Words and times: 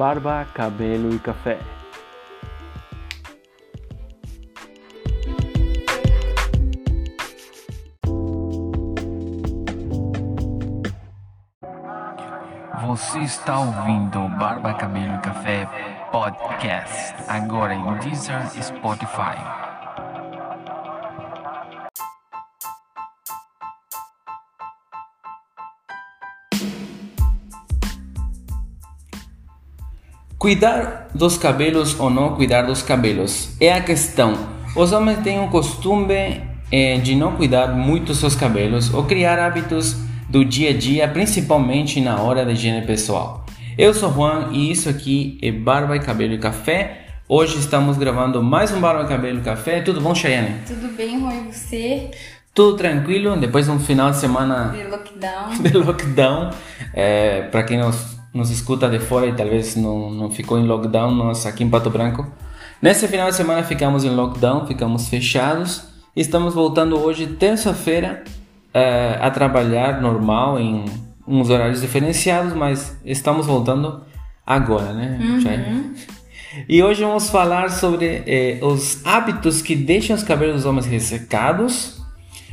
Barba, 0.00 0.46
Cabelo 0.54 1.14
e 1.14 1.18
Café. 1.18 1.58
Você 12.86 13.18
está 13.18 13.58
ouvindo 13.58 14.26
Barba, 14.38 14.72
Cabelo 14.72 15.16
e 15.16 15.18
Café 15.18 15.68
Podcast, 16.10 17.16
agora 17.28 17.74
em 17.74 17.98
Deezer 17.98 18.40
e 18.56 18.62
Spotify. 18.62 19.69
Cuidar 30.40 31.08
dos 31.14 31.36
cabelos 31.36 32.00
ou 32.00 32.08
não 32.08 32.34
cuidar 32.34 32.62
dos 32.62 32.80
cabelos 32.80 33.50
é 33.60 33.70
a 33.74 33.82
questão. 33.82 34.32
Os 34.74 34.90
homens 34.90 35.18
têm 35.18 35.38
o 35.38 35.48
costume 35.48 36.40
eh, 36.72 36.96
de 36.96 37.14
não 37.14 37.36
cuidar 37.36 37.74
muito 37.76 38.14
seus 38.14 38.34
cabelos 38.34 38.90
ou 38.94 39.04
criar 39.04 39.38
hábitos 39.38 39.98
do 40.30 40.42
dia 40.42 40.70
a 40.70 40.72
dia, 40.72 41.06
principalmente 41.06 42.00
na 42.00 42.22
hora 42.22 42.42
da 42.42 42.52
higiene 42.52 42.86
pessoal. 42.86 43.44
Eu 43.76 43.92
sou 43.92 44.10
Juan 44.10 44.48
e 44.52 44.70
isso 44.70 44.88
aqui 44.88 45.38
é 45.42 45.52
Barba 45.52 45.94
e 45.94 46.00
Cabelo 46.00 46.32
e 46.32 46.38
Café. 46.38 47.02
Hoje 47.28 47.58
estamos 47.58 47.98
gravando 47.98 48.42
mais 48.42 48.72
um 48.72 48.80
Barba 48.80 49.04
e 49.04 49.08
Cabelo 49.08 49.40
e 49.40 49.42
Café. 49.42 49.82
Tudo 49.82 50.00
bom, 50.00 50.14
Cheyenne? 50.14 50.62
Tudo 50.66 50.96
bem, 50.96 51.20
Juan, 51.20 51.34
e 51.34 51.52
você? 51.52 52.10
Tudo 52.54 52.78
tranquilo, 52.78 53.36
depois 53.36 53.66
de 53.66 53.72
um 53.72 53.78
final 53.78 54.10
de 54.10 54.16
semana 54.16 54.70
De 54.74 54.84
lockdown. 54.84 55.50
de 55.62 55.76
lockdown. 55.76 56.50
É, 56.94 57.42
para 57.42 57.62
quem 57.62 57.76
nos, 57.76 58.19
nos 58.32 58.50
escuta 58.50 58.88
de 58.88 58.98
fora 58.98 59.26
e 59.26 59.34
talvez 59.34 59.76
não, 59.76 60.10
não 60.10 60.30
ficou 60.30 60.58
em 60.58 60.66
lockdown, 60.66 61.14
nós 61.14 61.46
aqui 61.46 61.64
em 61.64 61.70
Pato 61.70 61.90
Branco. 61.90 62.26
Nesse 62.80 63.06
final 63.08 63.28
de 63.28 63.36
semana 63.36 63.62
ficamos 63.62 64.04
em 64.04 64.10
lockdown, 64.10 64.66
ficamos 64.66 65.08
fechados. 65.08 65.88
Estamos 66.16 66.54
voltando 66.54 66.98
hoje, 66.98 67.26
terça-feira, 67.26 68.24
é, 68.72 69.18
a 69.20 69.30
trabalhar 69.30 70.00
normal 70.00 70.58
em 70.58 70.84
uns 71.26 71.50
horários 71.50 71.80
diferenciados, 71.80 72.54
mas 72.54 72.98
estamos 73.04 73.46
voltando 73.46 74.02
agora, 74.46 74.92
né? 74.92 75.18
Chay? 75.42 75.60
E 76.68 76.82
hoje 76.82 77.04
vamos 77.04 77.30
falar 77.30 77.70
sobre 77.70 78.24
eh, 78.26 78.58
os 78.60 79.04
hábitos 79.04 79.62
que 79.62 79.76
deixam 79.76 80.16
os 80.16 80.24
cabelos 80.24 80.56
dos 80.56 80.64
homens 80.64 80.86
ressecados. 80.86 81.99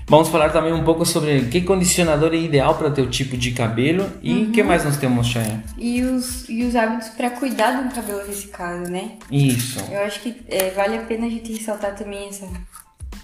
Vamos 0.10 0.30
falar 0.30 0.52
também 0.52 0.72
um 0.72 0.86
pouco 0.86 1.06
sobre 1.06 1.42
que 1.48 1.62
condicionador 1.62 2.34
é 2.34 2.38
ideal 2.38 2.76
para 2.76 2.90
teu 2.90 3.10
tipo 3.10 3.36
de 3.36 3.52
cabelo 3.52 4.10
e 4.24 4.44
o 4.44 4.52
que 4.52 4.64
mais 4.64 4.86
nós 4.86 4.96
temos, 4.96 5.28
Chay? 5.28 5.60
E 5.78 6.02
os, 6.02 6.48
e 6.48 6.64
os 6.64 6.78
hábitos 6.78 7.10
para 7.10 7.30
cuidar 7.32 7.84
do 7.84 7.94
cabelo 7.94 8.26
ressecado, 8.26 8.90
né? 8.90 9.18
Isso. 9.30 9.84
Eu 9.92 10.00
acho 10.04 10.22
que 10.22 10.44
é, 10.48 10.72
vale 10.72 10.96
a 10.98 11.02
pena 11.02 11.26
a 11.26 11.30
gente 11.30 11.52
ressaltar 11.52 11.94
também 11.94 12.30
essa, 12.30 12.48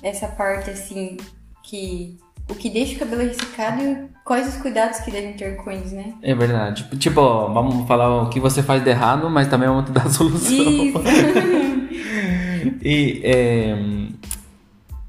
essa 0.02 0.28
parte, 0.28 0.72
assim, 0.72 1.16
que 1.64 2.18
o 2.50 2.54
que 2.56 2.70
deixa 2.70 2.96
o 2.96 3.00
cabelo 3.00 3.22
ressecado 3.22 3.82
e 3.82 3.98
quais 4.26 4.54
os 4.54 4.62
cuidados 4.62 5.00
que 5.00 5.10
devem 5.10 5.34
ter 5.34 5.56
com 5.56 5.72
eles, 5.72 5.94
né? 5.94 6.14
É 6.22 6.36
verdade. 6.36 6.86
Tipo, 6.98 7.22
vamos 7.54 7.88
falar 7.88 8.24
o 8.24 8.30
que 8.30 8.42
você 8.42 8.62
faz 8.62 8.84
de 8.84 8.90
errado, 8.90 9.30
mas 9.30 9.48
também 9.48 9.70
vamos 9.70 9.86
te 9.90 9.92
dar 9.94 10.06
a 10.06 10.10
solução. 10.10 10.54
Isso. 10.54 11.00
E 12.86 13.22
é, 13.24 13.76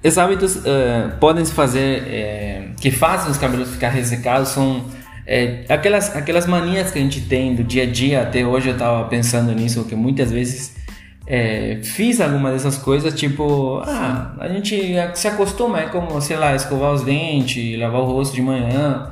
esses 0.05 0.19
hábitos 0.19 0.61
é, 0.67 1.13
podem 1.19 1.43
se 1.47 1.53
fazer 1.53 2.03
é, 2.07 2.69
que 2.79 2.91
fazem 2.91 3.31
os 3.31 3.39
cabelos 3.39 3.71
ficar 3.71 3.89
ressecados 3.89 4.51
são 4.51 4.85
é, 5.27 5.65
aquelas 5.67 6.15
aquelas 6.15 6.47
manias 6.47 6.91
que 6.91 6.99
a 6.99 7.03
gente 7.03 7.23
tem 7.23 7.55
do 7.55 7.65
dia 7.65 7.85
a 7.85 7.87
dia. 7.87 8.21
Até 8.21 8.45
hoje 8.45 8.69
eu 8.69 8.75
estava 8.75 9.09
pensando 9.09 9.51
nisso 9.53 9.83
que 9.87 9.95
muitas 9.95 10.31
vezes 10.31 10.77
é, 11.27 11.81
fiz 11.83 12.21
alguma 12.21 12.53
dessas 12.53 12.77
coisas, 12.77 13.15
tipo, 13.15 13.81
ah, 13.87 14.37
a 14.41 14.49
gente 14.49 14.95
se 15.15 15.27
acostuma, 15.27 15.81
é 15.81 15.87
como, 15.87 16.21
sei 16.21 16.37
lá, 16.37 16.55
escovar 16.55 16.93
os 16.93 17.01
dentes, 17.03 17.79
lavar 17.79 18.03
o 18.03 18.05
rosto 18.05 18.35
de 18.35 18.43
manhã. 18.43 19.11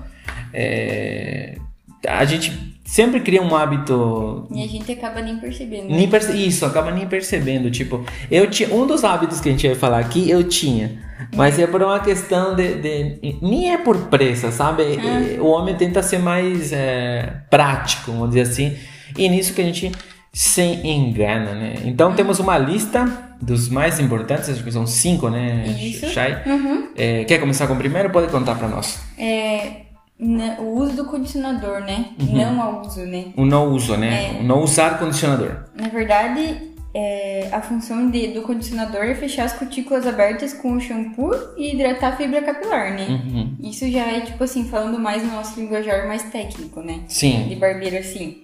A 2.06 2.25
gente 2.27 2.72
sempre 2.92 3.20
cria 3.20 3.41
um 3.42 3.56
hábito 3.56 4.47
e 4.54 4.62
a 4.62 4.66
gente 4.69 4.92
acaba 4.92 5.22
nem 5.22 5.38
percebendo. 5.38 5.88
né? 5.88 5.97
nem 5.97 6.08
perce- 6.08 6.36
Isso, 6.36 6.66
acaba 6.66 6.91
nem 6.91 7.06
percebendo. 7.06 7.70
Tipo, 7.70 8.04
eu 8.30 8.50
tinha. 8.50 8.69
Um 8.75 8.86
dos 8.86 9.03
hábitos 9.03 9.41
que 9.41 9.48
a 9.48 9.53
gente 9.53 9.66
vai 9.66 9.76
falar 9.76 9.98
aqui, 9.98 10.28
eu 10.28 10.44
tinha. 10.44 11.00
Mas 11.34 11.58
é 11.58 11.66
por 11.66 11.82
uma 11.82 12.00
questão 12.00 12.54
de. 12.54 12.75
de- 12.75 13.36
nem 13.41 13.72
é 13.72 13.78
por 13.78 13.97
pressa, 14.08 14.50
sabe? 14.53 14.82
É, 14.82 15.41
O 15.41 15.47
homem 15.47 15.75
tenta 15.75 16.03
ser 16.03 16.19
mais 16.19 16.70
é, 16.72 17.32
prático, 17.48 18.12
vamos 18.12 18.28
dizer 18.30 18.42
assim. 18.42 18.76
E 19.16 19.28
nisso 19.28 19.54
que 19.54 19.62
a 19.62 19.64
gente 19.64 19.91
se 20.32 20.60
engana, 20.62 21.53
né? 21.54 21.74
Então 21.84 22.12
temos 22.14 22.38
uma 22.41 22.59
lista 22.59 23.06
dos 23.41 23.69
mais 23.69 23.98
importantes, 24.00 24.48
acho 24.50 24.62
que 24.64 24.70
são 24.72 24.86
cinco, 24.86 25.28
né? 25.30 25.64
Isso. 25.80 26.09
Chay? 26.10 26.36
Uhum. 26.47 26.88
É, 26.97 27.24
quer 27.24 27.38
começar 27.38 27.66
com 27.66 27.74
o 27.74 27.76
primeiro? 27.76 28.10
Pode 28.10 28.28
contar 28.28 28.54
pra 28.54 28.69
nós. 28.69 29.00
É, 29.19 29.82
na- 30.22 30.60
o 30.60 30.75
uso 30.78 30.94
do 30.97 31.05
condicionador, 31.06 31.81
né? 31.81 32.10
Não 32.19 32.62
ao 32.62 32.81
uso, 32.83 33.00
né? 33.00 33.27
O 33.37 33.44
não 33.44 33.72
uso, 33.72 33.97
né? 33.97 34.38
O 34.41 34.43
não 34.44 34.62
usar 34.62 34.99
condicionador. 34.99 35.65
Na 35.75 35.88
verdade, 35.88 36.72
é, 36.94 37.49
a 37.50 37.60
função 37.60 38.10
de- 38.10 38.28
do 38.28 38.43
condicionador 38.43 39.03
é 39.03 39.15
fechar 39.15 39.44
as 39.44 39.53
cutículas 39.55 40.06
abertas 40.06 40.53
com 40.53 40.72
o 40.75 40.81
shampoo 40.81 41.34
e 41.56 41.75
hidratar 41.75 42.12
a 42.12 42.16
fibra 42.16 42.43
capilar, 42.43 42.93
né? 42.94 43.06
Uhum. 43.09 43.56
Isso 43.62 43.91
já 43.91 44.03
é, 44.06 44.21
tipo 44.21 44.44
assim, 44.44 44.65
falando 44.65 44.99
mais 44.99 45.22
no 45.25 45.33
nosso 45.33 45.59
linguajar 45.59 46.06
mais 46.06 46.22
técnico, 46.25 46.81
né? 46.81 47.00
Sim. 47.09 47.49
De 47.49 47.56
barbeiro, 47.56 47.97
assim. 47.99 48.43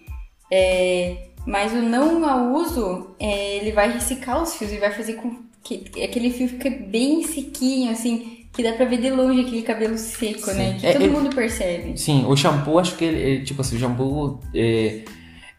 É, 0.51 1.29
mas 1.47 1.73
o 1.73 1.77
não 1.83 2.29
ao 2.29 2.53
uso, 2.55 3.11
é, 3.21 3.57
ele 3.57 3.73
vai 3.73 3.93
ressecar 3.93 4.43
os 4.43 4.55
fios 4.57 4.73
e 4.73 4.79
vai 4.79 4.91
fazer 4.91 5.15
com 5.15 5.37
que 5.63 5.85
aquele 6.03 6.31
fio 6.31 6.49
fique 6.49 6.71
bem 6.71 7.23
sequinho, 7.25 7.91
assim, 7.91 8.47
que 8.59 8.63
dá 8.65 8.73
pra 8.73 8.87
ver 8.87 9.01
de 9.01 9.09
longe 9.09 9.43
aquele 9.43 9.63
cabelo 9.63 9.97
seco, 9.97 10.51
né? 10.51 10.77
Que 10.81 10.87
É, 10.89 10.93
todo 10.95 11.03
ele- 11.05 11.13
mundo 11.13 11.31
percebe. 11.33 11.97
Sim, 11.97 12.25
o 12.27 12.35
shampoo, 12.37 12.81
acho 12.81 12.97
que 12.97 13.05
ele, 13.05 13.45
tipo 13.45 13.61
assim, 13.61 13.77
o 13.77 13.79
shampoo, 13.79 14.41
é, 14.53 15.05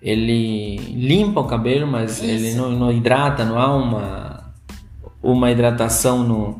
ele 0.01 0.75
limpa 0.75 1.39
o 1.39 1.45
cabelo, 1.47 1.87
mas 1.87 2.17
Isso. 2.17 2.25
ele 2.25 2.53
não, 2.55 2.69
não 2.71 2.91
hidrata, 2.91 3.45
não 3.45 3.57
há 3.57 3.73
uma, 3.73 4.53
uma 5.23 5.49
hidratação 5.49 6.25
no, 6.25 6.59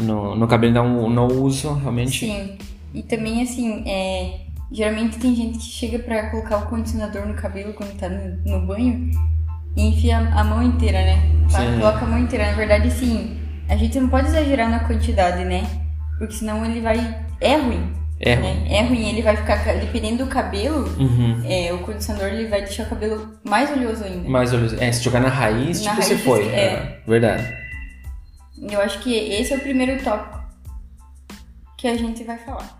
no, 0.00 0.34
no 0.34 0.48
cabelo, 0.48 0.70
então 0.70 1.10
não 1.10 1.26
uso 1.26 1.74
realmente. 1.74 2.20
Sim. 2.24 2.56
E 2.94 3.02
também, 3.02 3.42
assim, 3.42 3.82
é, 3.86 4.40
geralmente 4.72 5.18
tem 5.18 5.34
gente 5.36 5.58
que 5.58 5.64
chega 5.64 5.98
pra 5.98 6.30
colocar 6.30 6.56
o 6.64 6.66
condicionador 6.70 7.26
no 7.26 7.34
cabelo 7.34 7.74
quando 7.74 7.94
tá 7.98 8.08
no, 8.08 8.38
no 8.58 8.66
banho 8.66 9.10
e 9.76 9.82
enfia 9.86 10.16
a 10.16 10.42
mão 10.44 10.62
inteira, 10.62 10.98
né? 11.02 11.22
Sim. 11.50 11.78
Coloca 11.78 12.06
a 12.06 12.08
mão 12.08 12.18
inteira. 12.18 12.46
Na 12.52 12.56
verdade, 12.56 12.88
assim, 12.88 13.36
a 13.68 13.76
gente 13.76 13.98
não 14.00 14.08
pode 14.08 14.28
exagerar 14.28 14.70
na 14.70 14.80
quantidade, 14.80 15.44
né? 15.44 15.64
Porque 16.18 16.34
senão 16.34 16.64
ele 16.64 16.80
vai. 16.80 16.96
É 17.40 17.56
ruim. 17.56 17.92
É 18.20 18.34
né? 18.34 18.52
ruim. 18.52 18.72
É 18.74 18.82
ruim, 18.82 19.08
ele 19.10 19.22
vai 19.22 19.36
ficar. 19.36 19.56
Dependendo 19.78 20.24
do 20.24 20.30
cabelo, 20.30 20.84
Uhum. 20.98 21.42
é, 21.48 21.72
o 21.72 21.78
condicionador 21.78 22.28
ele 22.28 22.48
vai 22.48 22.62
deixar 22.62 22.84
o 22.84 22.88
cabelo 22.88 23.38
mais 23.44 23.70
oleoso 23.70 24.02
ainda. 24.04 24.28
Mas 24.28 24.52
olha, 24.52 24.82
é, 24.84 24.90
se 24.90 25.02
jogar 25.04 25.20
na 25.20 25.28
raiz, 25.28 25.82
Na 25.84 25.90
tipo, 25.92 26.02
você 26.02 26.14
raiz, 26.14 26.24
foi. 26.24 26.48
é. 26.48 26.64
É, 26.64 27.00
verdade. 27.06 27.56
Eu 28.60 28.80
acho 28.80 28.98
que 29.00 29.14
esse 29.14 29.52
é 29.52 29.56
o 29.56 29.60
primeiro 29.60 30.02
tópico 30.02 30.38
que 31.76 31.86
a 31.86 31.96
gente 31.96 32.24
vai 32.24 32.36
falar. 32.38 32.77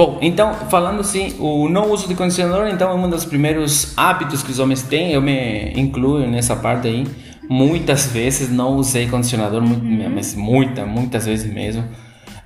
Bom, 0.00 0.16
então, 0.22 0.54
falando 0.70 1.00
assim, 1.00 1.36
o 1.38 1.68
não 1.68 1.90
uso 1.90 2.08
de 2.08 2.14
condicionador, 2.14 2.68
então, 2.68 2.90
é 2.90 2.94
um 2.94 3.10
dos 3.10 3.26
primeiros 3.26 3.92
hábitos 3.98 4.42
que 4.42 4.50
os 4.50 4.58
homens 4.58 4.80
têm, 4.82 5.12
eu 5.12 5.20
me 5.20 5.78
incluo 5.78 6.26
nessa 6.26 6.56
parte 6.56 6.88
aí. 6.88 7.06
Muitas 7.50 8.06
vezes 8.06 8.50
não 8.50 8.76
usei 8.76 9.10
condicionador, 9.10 9.60
muito, 9.60 9.84
mas 9.84 10.34
muita, 10.34 10.86
muitas 10.86 11.26
vezes 11.26 11.52
mesmo. 11.52 11.84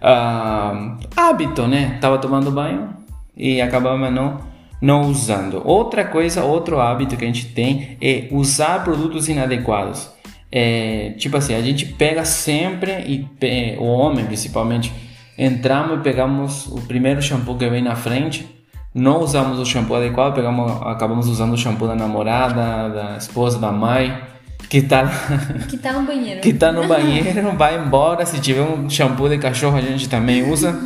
Ah, 0.02 0.98
hábito, 1.16 1.68
né? 1.68 1.96
Tava 2.00 2.18
tomando 2.18 2.50
banho 2.50 2.88
e 3.36 3.62
acabava 3.62 4.10
não, 4.10 4.40
não 4.82 5.02
usando. 5.02 5.62
Outra 5.64 6.04
coisa, 6.04 6.42
outro 6.42 6.80
hábito 6.80 7.16
que 7.16 7.22
a 7.22 7.28
gente 7.28 7.46
tem 7.46 7.96
é 8.02 8.26
usar 8.32 8.82
produtos 8.82 9.28
inadequados. 9.28 10.10
É, 10.50 11.14
tipo 11.18 11.36
assim, 11.36 11.54
a 11.54 11.62
gente 11.62 11.86
pega 11.86 12.24
sempre, 12.24 12.90
e 13.06 13.76
o 13.78 13.84
homem 13.84 14.24
principalmente, 14.24 14.92
entramos 15.38 15.98
e 15.98 16.02
pegamos 16.02 16.66
o 16.66 16.80
primeiro 16.82 17.20
shampoo 17.22 17.56
que 17.56 17.68
vem 17.68 17.82
na 17.82 17.96
frente, 17.96 18.48
não 18.94 19.20
usamos 19.20 19.58
o 19.58 19.64
shampoo 19.64 19.96
adequado, 19.96 20.34
pegamos, 20.34 20.70
acabamos 20.82 21.28
usando 21.28 21.54
o 21.54 21.58
shampoo 21.58 21.88
da 21.88 21.96
namorada, 21.96 22.88
da 22.88 23.16
esposa, 23.16 23.58
da 23.58 23.72
mãe, 23.72 24.16
que 24.68 24.82
tá, 24.82 25.04
Que 25.68 25.76
tá 25.76 25.92
no 25.92 26.06
banheiro. 26.06 26.40
que 26.40 26.52
tá 26.52 26.72
no 26.72 26.86
banheiro, 26.86 27.52
vai 27.56 27.78
embora. 27.78 28.24
Se 28.24 28.40
tiver 28.40 28.62
um 28.62 28.88
shampoo 28.88 29.28
de 29.28 29.38
cachorro, 29.38 29.76
a 29.76 29.80
gente 29.80 30.08
também 30.08 30.48
usa. 30.48 30.78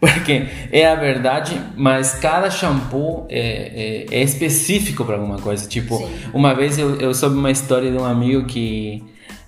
Porque 0.00 0.46
é 0.70 0.86
a 0.86 0.94
verdade, 0.94 1.60
mas 1.76 2.14
cada 2.14 2.50
shampoo 2.50 3.26
é, 3.28 4.06
é, 4.10 4.18
é 4.18 4.22
específico 4.22 5.04
para 5.04 5.16
alguma 5.16 5.38
coisa. 5.38 5.68
Tipo, 5.68 5.96
Sim. 5.96 6.08
uma 6.32 6.54
vez 6.54 6.78
eu, 6.78 6.96
eu 6.96 7.12
soube 7.12 7.36
uma 7.36 7.50
história 7.50 7.90
de 7.90 7.96
um 7.96 8.04
amigo 8.04 8.44
que 8.44 9.02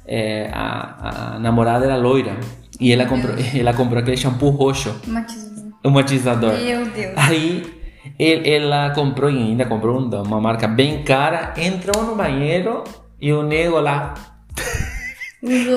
é, 0.05 0.51
a, 0.53 1.35
a, 1.35 1.39
namorada 1.39 1.85
era 1.85 1.97
loira. 1.97 2.37
E 2.81 2.93
ela 2.93 3.07
comprou, 3.07 3.35
ela 3.55 3.73
comprou 3.75 4.01
aquele 4.01 4.17
shampoo 4.17 4.51
roxo. 4.51 4.95
Matizador. 5.07 5.73
Um 5.85 5.91
matizador. 5.91 6.53
Meu 6.59 6.87
Deus. 6.87 7.13
Aí 7.17 7.81
ela 8.19 8.91
comprou 8.91 9.31
e 9.31 9.37
ainda 9.37 9.67
comprou 9.67 9.99
uma 9.99 10.41
marca 10.41 10.67
bem 10.67 11.03
cara, 11.03 11.55
entrou 11.57 12.03
no 12.05 12.17
banheiro 12.17 12.83
e 13.21 13.33
o 13.33 13.43
nego 13.43 13.79
lá 13.79 14.15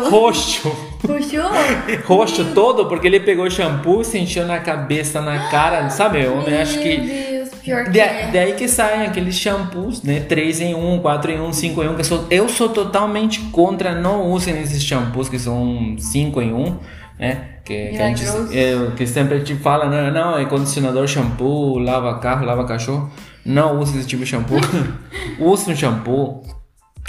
roxo. 0.10 0.70
Roxo? 1.08 1.42
roxo 2.06 2.46
todo, 2.54 2.88
porque 2.88 3.08
ele 3.08 3.20
pegou 3.20 3.50
shampoo, 3.50 4.04
se 4.04 4.18
encheu 4.20 4.46
na 4.46 4.60
cabeça, 4.60 5.22
na 5.22 5.50
cara, 5.50 5.90
sabe? 5.90 6.22
Eu 6.22 6.40
acho 6.62 6.80
que. 6.80 7.33
Pior 7.64 7.86
que 7.86 7.92
Da, 7.92 8.04
é. 8.04 8.32
daí 8.32 8.54
que 8.54 8.68
saem 8.68 9.06
aqueles 9.08 9.36
shampoos, 9.36 10.04
né? 10.04 10.20
3 10.22 10.62
em 10.62 10.76
1, 10.76 11.00
4 11.00 11.32
em 11.32 11.40
1, 11.42 11.54
5 11.54 11.84
em 11.84 11.88
1. 11.90 11.94
Que 11.96 12.02
eu, 12.02 12.06
sou, 12.06 12.28
eu 12.30 12.50
sou 12.50 12.70
totalmente 12.70 13.40
contra, 13.52 13.96
não 13.96 14.30
usem 14.32 14.60
esses 14.62 14.84
shampoos 14.84 15.30
que 15.30 15.40
são 15.40 15.96
5 15.98 16.42
em 16.42 16.54
1, 16.54 16.78
né? 17.20 17.48
Que, 17.64 17.92
que, 17.92 17.98
a 18.02 18.08
gente, 18.08 18.26
é, 18.52 18.92
que 18.98 19.08
sempre 19.08 19.40
te 19.42 19.56
fala, 19.56 19.86
não, 19.86 20.12
não, 20.14 20.38
é 20.38 20.44
condicionador, 20.46 21.08
shampoo, 21.08 21.80
lava 21.80 22.20
carro, 22.20 22.46
lava 22.46 22.66
cachorro. 22.66 23.10
Não 23.46 23.80
use 23.80 23.98
esse 23.98 24.08
tipo 24.08 24.24
de 24.24 24.30
shampoo. 24.30 24.58
use 25.40 25.72
um 25.72 25.76
shampoo. 25.76 26.44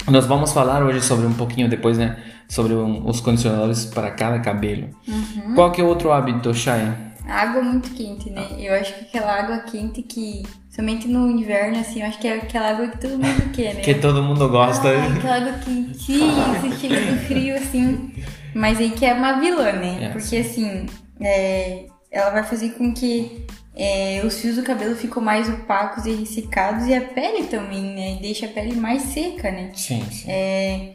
Nós 0.07 0.25
vamos 0.25 0.51
falar 0.53 0.83
hoje 0.83 1.01
sobre 1.01 1.25
um 1.25 1.33
pouquinho 1.33 1.67
depois, 1.69 1.97
né? 1.97 2.17
Sobre 2.47 2.73
um- 2.73 3.07
os 3.07 3.19
condicionadores 3.19 3.85
para 3.85 4.11
cada 4.11 4.39
cabelo. 4.39 4.89
Uhum. 5.07 5.55
Qual 5.55 5.71
que 5.71 5.81
é 5.81 5.83
outro 5.83 6.11
hábito, 6.11 6.53
Água 7.27 7.61
muito 7.61 7.89
quente, 7.91 8.29
né? 8.29 8.47
Eu 8.59 8.73
acho 8.73 8.93
que 8.93 9.01
aquela 9.05 9.33
água 9.33 9.59
quente 9.59 10.01
que, 10.03 10.43
somente 10.69 11.07
no 11.07 11.29
inverno, 11.29 11.79
assim, 11.79 12.01
eu 12.01 12.07
acho 12.07 12.19
que 12.19 12.27
é 12.27 12.35
aquela 12.35 12.69
água 12.69 12.87
que 12.87 12.99
todo 12.99 13.11
mundo 13.11 13.51
quer, 13.53 13.75
né? 13.75 13.81
Que 13.81 13.95
todo 13.95 14.21
mundo 14.21 14.47
gosta. 14.49 14.89
Ai, 14.89 15.17
aquela 15.17 15.35
água 15.37 15.53
quentinha, 15.59 16.59
você 16.59 16.75
chega 16.79 17.11
no 17.11 17.17
frio, 17.21 17.55
assim. 17.55 18.11
Mas 18.53 18.79
aí 18.79 18.91
que 18.91 19.05
é 19.05 19.13
uma 19.13 19.39
vilã, 19.39 19.71
né? 19.73 20.05
É, 20.05 20.09
Porque, 20.09 20.37
assim, 20.37 20.85
é, 21.19 21.85
ela 22.11 22.29
vai 22.29 22.43
fazer 22.43 22.69
com 22.71 22.93
que 22.93 23.45
é, 23.75 24.21
os 24.23 24.39
fios 24.39 24.55
do 24.55 24.63
cabelo 24.63 24.95
ficam 24.95 25.21
mais 25.21 25.49
opacos 25.49 26.05
e 26.05 26.13
ressecados 26.13 26.87
e 26.87 26.93
a 26.93 27.01
pele 27.01 27.47
também, 27.47 27.93
né? 27.93 28.15
E 28.15 28.21
deixa 28.21 28.45
a 28.45 28.49
pele 28.49 28.75
mais 28.75 29.01
seca, 29.01 29.51
né? 29.51 29.71
Sim, 29.73 30.05
sim. 30.09 30.31
É, 30.31 30.94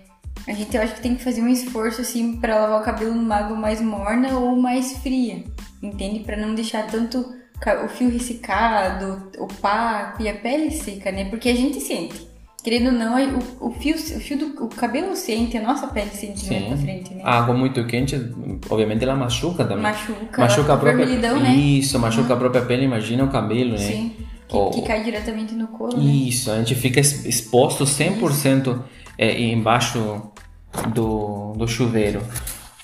a 0.51 0.53
gente 0.53 0.77
eu 0.77 0.83
acho 0.83 0.95
que 0.95 1.01
tem 1.01 1.15
que 1.15 1.23
fazer 1.23 1.41
um 1.41 1.49
esforço 1.49 2.01
assim 2.01 2.37
para 2.37 2.59
lavar 2.59 2.81
o 2.81 2.85
cabelo 2.85 3.15
numa 3.15 3.37
água 3.37 3.57
mais 3.57 3.81
morna 3.81 4.37
ou 4.37 4.57
mais 4.57 4.99
fria, 4.99 5.45
entende? 5.81 6.21
Para 6.21 6.37
não 6.37 6.57
deixar 6.57 6.89
tanto 6.89 7.25
o 7.85 7.89
fio 7.89 8.11
ressecado, 8.11 9.31
opaco 9.39 10.21
e 10.21 10.29
a 10.29 10.35
pele 10.35 10.73
seca, 10.73 11.13
né? 11.13 11.27
Porque 11.27 11.49
a 11.49 11.55
gente 11.55 11.81
sente. 11.81 12.29
Querendo 12.65 12.87
ou 12.87 12.93
não, 12.93 13.17
o, 13.61 13.69
o 13.69 13.71
fio, 13.71 13.95
o 13.95 14.21
fio 14.21 14.39
do 14.39 14.65
o 14.65 14.69
cabelo 14.69 15.15
sente, 15.15 15.57
a 15.57 15.63
nossa 15.63 15.87
pele 15.87 16.11
sente 16.11 16.47
mais 16.51 16.65
pra 16.65 16.77
frente, 16.79 17.15
né? 17.15 17.23
A 17.25 17.39
água 17.39 17.55
muito 17.55 17.87
quente, 17.87 18.17
obviamente, 18.69 19.05
ela 19.05 19.15
machuca 19.15 19.65
também. 19.65 19.85
Machuca, 19.85 20.43
machuca 20.43 20.75
a 20.75 20.77
própria 20.77 21.07
né? 21.07 21.55
Isso, 21.55 21.97
machuca 21.99 22.35
a 22.35 22.37
própria 22.37 22.63
pele, 22.63 22.85
imagina 22.85 23.23
o 23.23 23.29
cabelo, 23.29 23.73
né? 23.73 23.79
Sim. 23.79 24.17
Que, 24.49 24.81
que 24.81 24.83
cai 24.83 25.05
diretamente 25.05 25.55
no 25.55 25.69
couro, 25.69 25.97
né? 25.97 26.03
Isso, 26.03 26.51
a 26.51 26.59
gente 26.59 26.75
fica 26.75 26.99
exposto 26.99 27.85
100% 27.85 28.83
é, 29.17 29.41
embaixo 29.41 30.33
do, 30.95 31.53
do 31.57 31.67
chuveiro. 31.69 32.23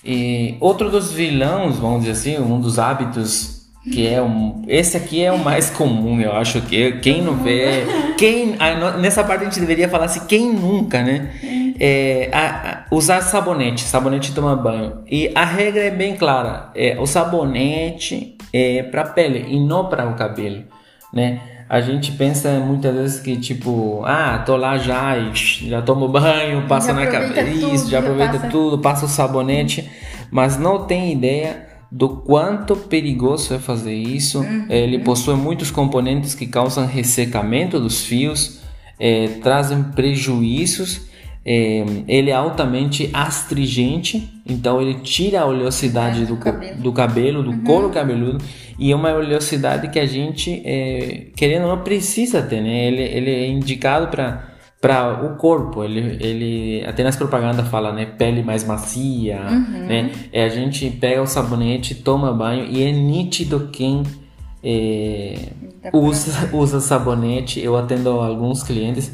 E 0.04 0.56
outro 0.60 0.90
dos 0.90 1.12
vilões, 1.12 1.76
vamos 1.78 2.04
dizer 2.04 2.12
assim, 2.12 2.38
um 2.42 2.60
dos 2.60 2.78
hábitos 2.78 3.54
que 3.92 4.04
é 4.06 4.20
um, 4.20 4.64
esse 4.66 4.96
aqui 4.96 5.22
é 5.24 5.30
o 5.30 5.38
mais 5.38 5.70
comum, 5.70 6.20
eu 6.20 6.32
acho 6.32 6.60
que 6.62 6.92
quem 6.98 7.22
não 7.22 7.36
vê, 7.36 7.84
quem 8.18 8.56
nessa 8.98 9.22
parte 9.22 9.42
a 9.42 9.44
gente 9.44 9.60
deveria 9.60 9.88
falar 9.88 10.06
assim, 10.06 10.26
quem 10.26 10.52
nunca, 10.52 11.02
né? 11.04 11.30
É, 11.78 12.28
a- 12.32 12.38
a- 12.40 12.84
usar 12.90 13.20
sabonete, 13.20 13.82
sabonete 13.84 14.32
tomar 14.34 14.56
banho. 14.56 15.04
E 15.08 15.30
a 15.36 15.44
regra 15.44 15.84
é 15.84 15.90
bem 15.90 16.16
clara, 16.16 16.70
é, 16.74 16.96
o 16.98 17.06
sabonete 17.06 18.36
é 18.52 18.82
para 18.82 19.04
pele 19.04 19.44
e 19.48 19.60
não 19.60 19.86
para 19.88 20.08
o 20.08 20.14
cabelo, 20.14 20.64
né? 21.12 21.40
A 21.68 21.80
gente 21.80 22.12
pensa 22.12 22.60
muitas 22.60 22.94
vezes 22.94 23.20
que 23.20 23.36
tipo, 23.36 24.02
ah, 24.04 24.38
tô 24.46 24.56
lá 24.56 24.78
já 24.78 25.18
e 25.18 25.34
já 25.68 25.82
tomo 25.82 26.08
banho, 26.08 26.66
passa 26.68 26.92
na 26.92 27.06
cabeça, 27.06 27.42
isso, 27.42 27.90
já 27.90 27.98
aproveita 27.98 28.34
passa. 28.38 28.48
tudo, 28.48 28.78
passa 28.78 29.06
o 29.06 29.08
sabonete, 29.08 29.90
mas 30.30 30.56
não 30.56 30.84
tem 30.86 31.12
ideia 31.12 31.66
do 31.90 32.08
quanto 32.08 32.76
perigoso 32.76 33.54
é 33.54 33.58
fazer 33.58 33.94
isso. 33.94 34.40
Uhum. 34.40 34.66
Ele 34.68 35.00
possui 35.00 35.34
muitos 35.34 35.70
componentes 35.70 36.34
que 36.34 36.46
causam 36.46 36.86
ressecamento 36.86 37.80
dos 37.80 38.04
fios, 38.04 38.60
eh, 38.98 39.28
trazem 39.42 39.82
prejuízos. 39.82 41.06
Eh, 41.46 41.84
ele 42.08 42.30
é 42.30 42.34
altamente 42.34 43.08
astringente, 43.12 44.28
então 44.44 44.82
ele 44.82 44.94
tira 45.00 45.42
a 45.42 45.46
oleosidade 45.46 46.22
É, 46.22 46.26
do, 46.26 46.34
do 46.34 46.36
cabelo. 46.40 46.74
Uhum. 46.76 46.82
do 46.82 46.92
cabelo, 46.92 47.42
do 47.42 47.56
couro 47.62 47.90
cabeludo, 47.90 48.38
e 48.78 48.90
é 48.92 48.96
uma 48.96 49.12
oleosidade 49.14 49.88
que 49.88 49.98
a 49.98 50.06
gente, 50.06 50.60
eh, 50.64 51.28
querendo 51.36 51.62
ou 51.68 51.76
não, 51.76 51.82
precisa 51.84 52.42
ter, 52.42 52.60
né? 52.60 52.86
Ele, 52.88 53.02
ele 53.02 53.30
é 53.30 53.46
indicado 53.48 54.08
para 54.08 54.54
para 54.78 55.24
o 55.24 55.36
corpo, 55.36 55.82
ele, 55.82 56.18
ele 56.20 56.84
até 56.86 57.02
nas 57.02 57.16
propagandas 57.16 57.66
fala, 57.66 57.92
né, 57.92 58.04
pele 58.04 58.42
mais 58.42 58.62
macia, 58.62 59.40
Uhum. 59.50 59.86
né, 59.86 60.10
é, 60.32 60.44
a 60.44 60.48
gente 60.50 60.88
pega 60.90 61.22
o 61.22 61.26
sabonete, 61.26 61.94
toma 61.94 62.30
banho 62.32 62.66
e 62.70 62.82
é 62.84 62.92
nítido 62.92 63.70
quem 63.72 64.02
é, 64.62 65.38
pra- 65.82 65.98
usa, 65.98 66.50
usa 66.54 66.80
sabonete, 66.80 67.58
eu 67.58 67.76
atendo 67.76 68.10
alguns 68.10 68.62
clientes 68.62 69.10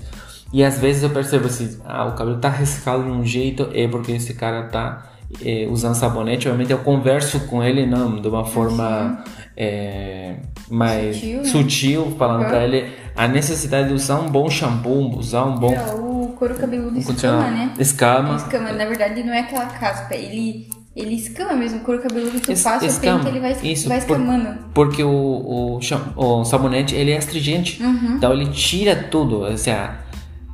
e 0.52 0.62
às 0.64 0.78
vezes 0.78 1.02
eu 1.02 1.10
percebo 1.10 1.46
assim, 1.46 1.78
ah, 1.84 2.04
o 2.06 2.12
cabelo 2.12 2.38
tá 2.38 2.48
ressecado 2.48 3.02
de 3.04 3.10
um 3.10 3.24
jeito, 3.24 3.68
é 3.72 3.86
porque 3.88 4.12
esse 4.12 4.34
cara 4.34 4.64
tá 4.64 5.10
é, 5.44 5.66
usando 5.70 5.94
sabonete, 5.94 6.46
obviamente 6.48 6.72
eu 6.72 6.78
converso 6.78 7.40
com 7.46 7.62
ele 7.64 7.86
não, 7.86 8.20
de 8.20 8.28
uma 8.28 8.44
forma 8.44 9.24
é, 9.56 10.36
mais 10.70 11.16
Sutil, 11.16 11.38
né? 11.38 11.44
sutil, 11.44 12.14
falando 12.18 12.42
Uhum. 12.42 12.48
para 12.48 12.64
ele 12.64 12.92
a 13.16 13.28
necessidade 13.28 13.88
de 13.88 13.94
usar 13.94 14.18
um 14.20 14.28
bom 14.28 14.48
shampoo, 14.50 15.16
usar 15.18 15.44
um 15.44 15.56
bom 15.56 15.72
É, 15.72 15.94
o 15.94 16.34
couro 16.38 16.54
cabeludo 16.54 16.96
um 16.96 16.98
escama, 16.98 17.50
né? 17.50 17.72
Escama. 17.78 18.36
Escama, 18.36 18.72
na 18.72 18.84
verdade 18.84 19.22
não 19.22 19.32
é 19.32 19.40
aquela 19.40 19.66
caspa, 19.66 20.14
ele, 20.14 20.68
ele 20.96 21.14
escama 21.14 21.52
mesmo, 21.54 21.78
o 21.78 21.82
couro 21.82 22.02
cabeludo 22.02 22.40
tu 22.40 22.52
Es- 22.52 22.62
passa 22.62 22.84
escama. 22.86 23.20
o 23.20 23.24
pente, 23.24 23.36
ele 23.36 23.40
vai, 23.40 23.56
Isso, 23.72 23.88
vai 23.88 24.00
por- 24.00 24.18
escamando. 24.18 24.58
Porque 24.74 25.02
o, 25.04 25.08
o, 25.10 25.80
o 26.16 26.44
sabonete 26.44 26.94
ele 26.94 27.10
é 27.12 27.16
astringente. 27.18 27.82
Uhum. 27.82 28.16
Então 28.16 28.32
ele 28.32 28.46
tira 28.50 28.96
tudo. 29.10 29.40
Ou 29.42 29.56
seja, 29.56 29.94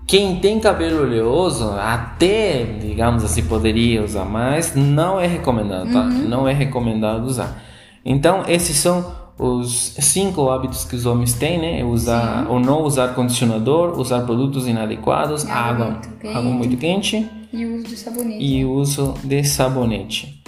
quem 0.08 0.40
tem 0.40 0.58
cabelo 0.58 1.02
oleoso, 1.02 1.70
até, 1.78 2.64
digamos 2.80 3.22
assim, 3.22 3.44
poderia 3.44 4.02
usar, 4.02 4.24
mas 4.24 4.74
não 4.74 5.20
é 5.20 5.26
recomendado, 5.26 5.92
tá? 5.92 6.00
Uhum. 6.00 6.26
Não 6.28 6.48
é 6.48 6.52
recomendado 6.54 7.24
usar. 7.26 7.62
Então, 8.02 8.42
esses 8.48 8.74
são 8.78 9.04
os 9.38 9.94
cinco 10.00 10.48
hábitos 10.50 10.84
que 10.86 10.96
os 10.96 11.04
homens 11.04 11.34
têm, 11.34 11.58
né? 11.60 11.84
Usar 11.84 12.46
ou 12.48 12.58
não 12.58 12.82
usar 12.84 13.08
condicionador, 13.14 14.00
usar 14.00 14.22
produtos 14.22 14.66
inadequados, 14.66 15.44
Água 15.46 15.60
água, 15.60 15.90
muito 15.90 16.08
quente. 16.18 16.36
água 16.36 16.50
muito 16.50 16.76
quente 16.78 17.30
E 17.52 17.64
o 17.66 17.74
uso 17.76 17.84
do 17.84 17.96
sabonete. 17.96 18.44
e 18.44 18.64
o 18.64 18.70
uso 18.72 19.14
de 19.22 19.44
sabonete. 19.44 20.42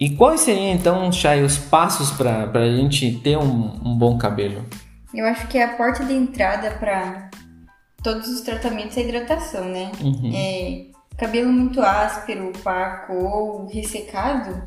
E 0.00 0.10
quais 0.10 0.40
seriam 0.40 0.72
então, 0.72 1.12
Chay, 1.12 1.42
os 1.44 1.58
passos 1.58 2.10
para 2.10 2.50
a 2.50 2.76
gente 2.76 3.20
ter 3.22 3.36
um, 3.36 3.78
um 3.84 3.94
bom 3.96 4.16
cabelo? 4.16 4.64
Eu 5.14 5.26
acho 5.26 5.46
que 5.48 5.58
a 5.60 5.68
porta 5.76 6.02
de 6.02 6.14
entrada 6.14 6.70
para 6.80 7.30
todos 8.02 8.28
os 8.28 8.40
tratamentos 8.42 8.96
é 8.96 9.02
hidratação, 9.02 9.64
né? 9.66 9.90
Uhum. 10.00 10.32
É, 10.34 10.86
cabelo 11.16 11.52
muito 11.52 11.80
áspero, 11.80 12.48
opaco 12.50 13.12
ou 13.14 13.66
ressecado, 13.66 14.62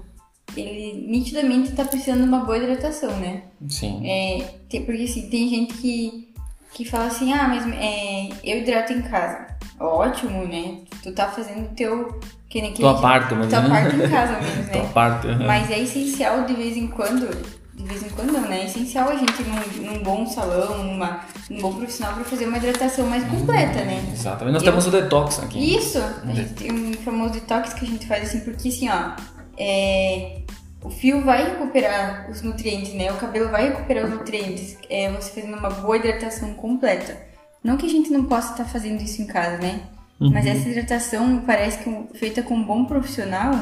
ele 0.55 1.05
nitidamente 1.07 1.71
tá 1.73 1.83
precisando 1.83 2.21
de 2.23 2.27
uma 2.29 2.45
boa 2.45 2.57
hidratação, 2.57 3.11
né? 3.19 3.43
Sim. 3.67 4.01
É, 4.07 4.43
tem- 4.69 4.85
porque 4.85 5.03
assim, 5.03 5.29
tem 5.29 5.49
gente 5.49 5.73
que, 5.75 6.33
que 6.73 6.85
fala 6.85 7.05
assim, 7.07 7.33
ah, 7.33 7.47
mas 7.47 7.65
é, 7.73 8.29
eu 8.43 8.59
hidrato 8.59 8.93
em 8.93 9.01
casa. 9.01 9.47
Ótimo, 9.79 10.45
né? 10.47 10.79
Tu 11.03 11.11
tá 11.11 11.27
fazendo 11.27 11.65
o 11.65 11.75
teu. 11.75 12.19
Que 12.49 12.61
nem 12.61 12.71
que 12.71 12.79
Tua 12.79 12.91
gente- 12.93 13.01
parte, 13.01 13.35
mas- 13.35 13.49
Tua 13.49 13.61
parte 13.67 13.95
em 13.97 14.09
casa 14.09 14.39
mesmo, 14.39 14.63
Tua 14.71 14.81
né? 14.83 14.91
parte. 14.93 15.27
uhum. 15.27 15.45
Mas 15.45 15.69
é 15.69 15.79
essencial 15.79 16.45
de 16.45 16.53
vez 16.53 16.77
em 16.77 16.87
quando, 16.87 17.27
de 17.75 17.83
vez 17.83 18.03
em 18.03 18.09
quando 18.09 18.31
não, 18.31 18.41
né? 18.41 18.61
É 18.61 18.65
essencial 18.65 19.09
a 19.09 19.15
gente 19.15 19.33
ir 19.41 19.45
num, 19.47 19.91
num 19.93 20.03
bom 20.03 20.25
salão, 20.25 20.83
numa, 20.83 21.25
num 21.49 21.59
bom 21.59 21.73
profissional 21.73 22.13
pra 22.15 22.23
fazer 22.23 22.47
uma 22.47 22.57
hidratação 22.57 23.05
mais 23.07 23.23
completa, 23.25 23.83
né? 23.83 24.01
Exatamente. 24.13 24.53
Nós 24.53 24.63
Eu- 24.63 24.71
temos 24.71 24.87
o 24.87 24.91
detox 24.91 25.39
aqui. 25.39 25.75
Isso! 25.75 25.99
A 25.99 26.33
gente 26.33 26.53
tem 26.53 26.71
um 26.71 26.93
famoso 26.93 27.33
detox 27.33 27.73
que 27.73 27.85
a 27.85 27.87
gente 27.87 28.07
faz 28.07 28.29
assim, 28.29 28.39
porque 28.39 28.69
assim, 28.69 28.89
ó, 28.89 29.11
é, 29.57 30.41
o 30.81 30.89
fio 30.89 31.21
vai 31.23 31.43
recuperar 31.51 32.29
os 32.31 32.41
nutrientes, 32.41 32.93
né? 32.93 33.11
O 33.11 33.17
cabelo 33.17 33.49
vai 33.49 33.69
recuperar 33.69 34.05
os 34.05 34.11
nutrientes, 34.11 34.77
é, 34.89 35.11
você 35.11 35.29
fazendo 35.41 35.57
uma 35.57 35.69
boa 35.69 35.97
hidratação 35.97 36.53
completa. 36.53 37.17
Não 37.63 37.75
que 37.77 37.85
a 37.85 37.89
gente 37.89 38.09
não 38.11 38.23
possa 38.25 38.51
estar 38.51 38.65
fazendo 38.65 39.01
isso 39.01 39.21
em 39.21 39.25
casa, 39.25 39.57
né? 39.57 39.81
Mas 40.17 40.45
essa 40.45 40.69
hidratação 40.69 41.43
parece 41.45 41.79
que 41.83 42.17
feita 42.17 42.41
com 42.41 42.53
um 42.55 42.63
bom 42.63 42.85
profissional, 42.85 43.53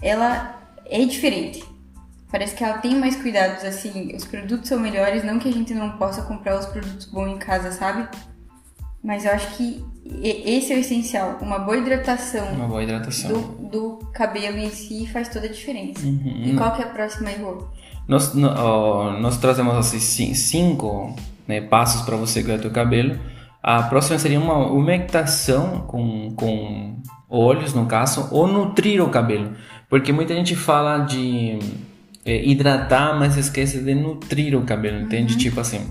ela 0.00 0.58
é 0.86 1.04
diferente. 1.04 1.62
Parece 2.32 2.54
que 2.54 2.64
ela 2.64 2.78
tem 2.78 2.98
mais 2.98 3.14
cuidados, 3.14 3.62
assim, 3.62 4.16
os 4.16 4.24
produtos 4.24 4.66
são 4.66 4.80
melhores, 4.80 5.22
não 5.22 5.38
que 5.38 5.50
a 5.50 5.52
gente 5.52 5.74
não 5.74 5.98
possa 5.98 6.22
comprar 6.22 6.58
os 6.58 6.64
produtos 6.64 7.04
bons 7.04 7.28
em 7.28 7.38
casa, 7.38 7.70
sabe? 7.70 8.08
Mas 9.04 9.26
eu 9.26 9.32
acho 9.32 9.54
que 9.54 9.84
esse 10.22 10.72
é 10.72 10.76
o 10.76 10.78
essencial. 10.78 11.38
Uma 11.42 11.58
boa 11.58 11.76
hidratação. 11.76 12.46
Uma 12.54 12.68
boa 12.68 12.82
hidratação. 12.82 13.30
Do, 13.30 13.68
do 13.68 14.10
cabelo 14.14 14.56
em 14.56 14.70
si 14.70 15.06
faz 15.12 15.28
toda 15.28 15.44
a 15.44 15.50
diferença. 15.50 16.06
Uhum. 16.06 16.42
E 16.46 16.56
qual 16.56 16.72
que 16.72 16.80
é 16.80 16.86
a 16.86 16.88
próxima, 16.88 17.28
Rô? 17.30 17.66
Nós, 18.08 18.32
nós 18.32 19.36
trazemos 19.36 19.74
assim, 19.74 20.34
cinco 20.34 21.14
né, 21.46 21.60
passos 21.60 22.02
para 22.02 22.16
você 22.16 22.42
cuidar 22.42 22.62
do 22.62 22.70
cabelo. 22.70 23.18
A 23.62 23.82
próxima 23.82 24.18
seria 24.18 24.40
uma 24.40 24.56
umectação 24.72 25.80
com, 25.86 26.30
com 26.34 26.96
óleos, 27.28 27.74
no 27.74 27.84
caso, 27.86 28.28
ou 28.30 28.46
nutrir 28.46 29.02
o 29.02 29.10
cabelo. 29.10 29.52
Porque 29.88 30.12
muita 30.12 30.34
gente 30.34 30.56
fala 30.56 31.00
de 31.00 31.58
é, 32.24 32.44
hidratar, 32.44 33.18
mas 33.18 33.36
esquece 33.36 33.78
de 33.80 33.94
nutrir 33.94 34.56
o 34.56 34.62
cabelo, 34.62 35.00
entende? 35.00 35.32
Uhum. 35.32 35.38
Tipo 35.38 35.60
assim, 35.60 35.86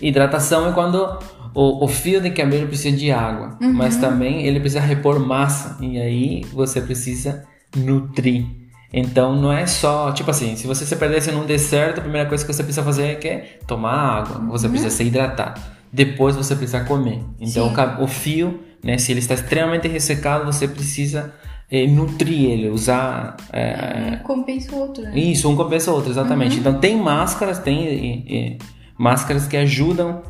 hidratação 0.00 0.68
é 0.68 0.72
quando 0.72 1.18
o, 1.54 1.84
o, 1.84 1.88
fio 1.88 2.20
de 2.20 2.30
cabelo 2.30 2.66
precisa 2.66 2.96
de 2.96 3.10
água, 3.10 3.56
uhum. 3.60 3.72
mas 3.72 3.96
também 3.96 4.44
ele 4.46 4.60
precisa 4.60 4.80
repor 4.80 5.18
massa, 5.20 5.76
e 5.80 6.00
aí 6.00 6.44
você 6.52 6.80
precisa 6.80 7.44
nutrir. 7.76 8.46
Então 8.92 9.36
não 9.36 9.52
é 9.52 9.66
só, 9.66 10.10
tipo 10.10 10.30
assim, 10.30 10.56
se 10.56 10.66
você 10.66 10.84
se 10.84 10.96
perdesse 10.96 11.30
num 11.30 11.46
deserto, 11.46 11.98
a 11.98 12.02
primeira 12.02 12.28
coisa 12.28 12.44
que 12.44 12.52
você 12.52 12.62
precisa 12.62 12.84
fazer 12.84 13.04
é 13.04 13.14
que 13.14 13.28
é 13.28 13.58
tomar 13.66 13.92
água, 13.92 14.40
você 14.48 14.66
uhum. 14.66 14.72
precisa 14.72 14.94
se 14.94 15.04
hidratar. 15.04 15.54
Depois 15.92 16.36
você 16.36 16.54
precisa 16.54 16.80
comer. 16.80 17.22
Então 17.40 17.72
o, 17.72 18.04
o, 18.04 18.06
fio, 18.06 18.60
né, 18.82 18.98
se 18.98 19.12
ele 19.12 19.20
está 19.20 19.34
extremamente 19.34 19.88
ressecado, 19.88 20.44
você 20.44 20.66
precisa 20.66 21.32
é, 21.70 21.86
nutrir 21.86 22.50
ele, 22.50 22.68
usar. 22.68 23.36
É, 23.52 24.18
um 24.20 24.24
compensa 24.24 24.74
o 24.74 24.78
outro, 24.78 25.02
né? 25.04 25.18
Isso, 25.18 25.48
um 25.48 25.56
compensa 25.56 25.90
o 25.90 25.94
outro, 25.94 26.10
exatamente. 26.10 26.54
Uhum. 26.54 26.60
Então 26.60 26.80
tem 26.80 26.96
máscaras, 26.96 27.58
tem 27.58 28.58
máscaras 28.98 29.46
que 29.46 29.56
ajudam 29.56 30.22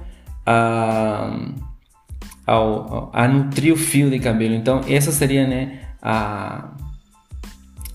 a, 0.44 1.36
a, 2.46 3.24
a 3.24 3.28
nutrir 3.28 3.72
o 3.72 3.76
fio 3.76 4.10
de 4.10 4.18
cabelo. 4.18 4.54
Então 4.54 4.82
essa 4.88 5.10
seria, 5.10 5.46
né, 5.46 5.80
a 6.02 6.70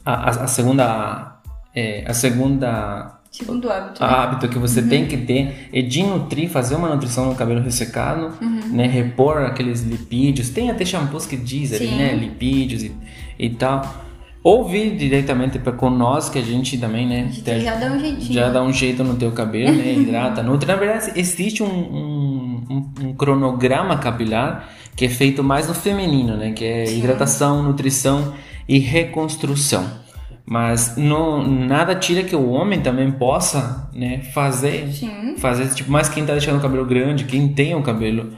a, 0.05 0.29
a 0.29 0.47
segunda 0.47 1.39
é, 1.73 2.03
a 2.07 2.13
segunda 2.13 3.15
Segundo 3.35 3.69
hábito. 3.69 4.01
Né? 4.01 4.09
hábito 4.09 4.47
que 4.47 4.57
você 4.57 4.79
uhum. 4.79 4.87
tem 4.87 5.07
que 5.07 5.17
ter 5.17 5.69
é 5.73 5.81
de 5.81 6.01
nutrir, 6.03 6.49
fazer 6.49 6.73
uma 6.75 6.87
nutrição 6.87 7.25
no 7.25 7.35
cabelo 7.35 7.59
ressecado, 7.59 8.33
uhum. 8.41 8.69
né? 8.71 8.87
Repor 8.87 9.39
aqueles 9.39 9.81
lipídios. 9.81 10.51
Tem 10.51 10.71
até 10.71 10.85
shampoos 10.85 11.25
que 11.25 11.35
diz 11.35 11.73
ali, 11.73 11.87
né? 11.87 12.15
Lipídios 12.15 12.83
e, 12.83 12.95
e 13.37 13.49
tal. 13.49 14.03
Ouvir 14.43 14.95
diretamente 14.95 15.57
pra, 15.57 15.71
com 15.71 15.89
nós, 15.89 16.29
que 16.29 16.37
a 16.37 16.41
gente 16.41 16.77
também, 16.77 17.07
né? 17.07 17.31
A 17.47 17.59
já 17.59 17.75
dá 17.75 17.87
um 17.87 17.99
jeitinho. 17.99 18.33
Já 18.33 18.49
dá 18.49 18.61
um 18.61 18.71
jeito 18.71 19.03
no 19.03 19.15
teu 19.15 19.31
cabelo, 19.31 19.75
né? 19.75 19.93
Hidrata, 19.97 20.43
nutre. 20.43 20.67
Na 20.67 20.75
verdade, 20.75 21.13
existe 21.15 21.63
um, 21.63 21.67
um, 21.67 22.63
um, 22.69 23.07
um 23.07 23.13
cronograma 23.15 23.97
capilar 23.97 24.69
que 24.95 25.05
é 25.05 25.09
feito 25.09 25.43
mais 25.43 25.67
no 25.67 25.73
feminino, 25.73 26.37
né? 26.37 26.51
Que 26.51 26.63
é 26.63 26.85
Sim. 26.85 26.99
hidratação, 26.99 27.63
nutrição 27.63 28.33
e 28.69 28.77
reconstrução. 28.77 30.05
Mas 30.45 30.95
não, 30.95 31.45
nada 31.45 31.95
tira 31.95 32.23
que 32.23 32.35
o 32.35 32.51
homem 32.51 32.79
também 32.79 33.11
possa 33.11 33.89
né, 33.93 34.19
fazer. 34.31 34.87
Sim. 34.93 35.35
Fazer, 35.37 35.73
tipo, 35.73 35.91
mais 35.91 36.07
quem 36.07 36.23
tá 36.23 36.33
deixando 36.33 36.59
o 36.59 36.61
cabelo 36.61 36.85
grande, 36.85 37.23
quem 37.23 37.47
tem 37.47 37.73
o 37.73 37.81
cabelo 37.81 38.31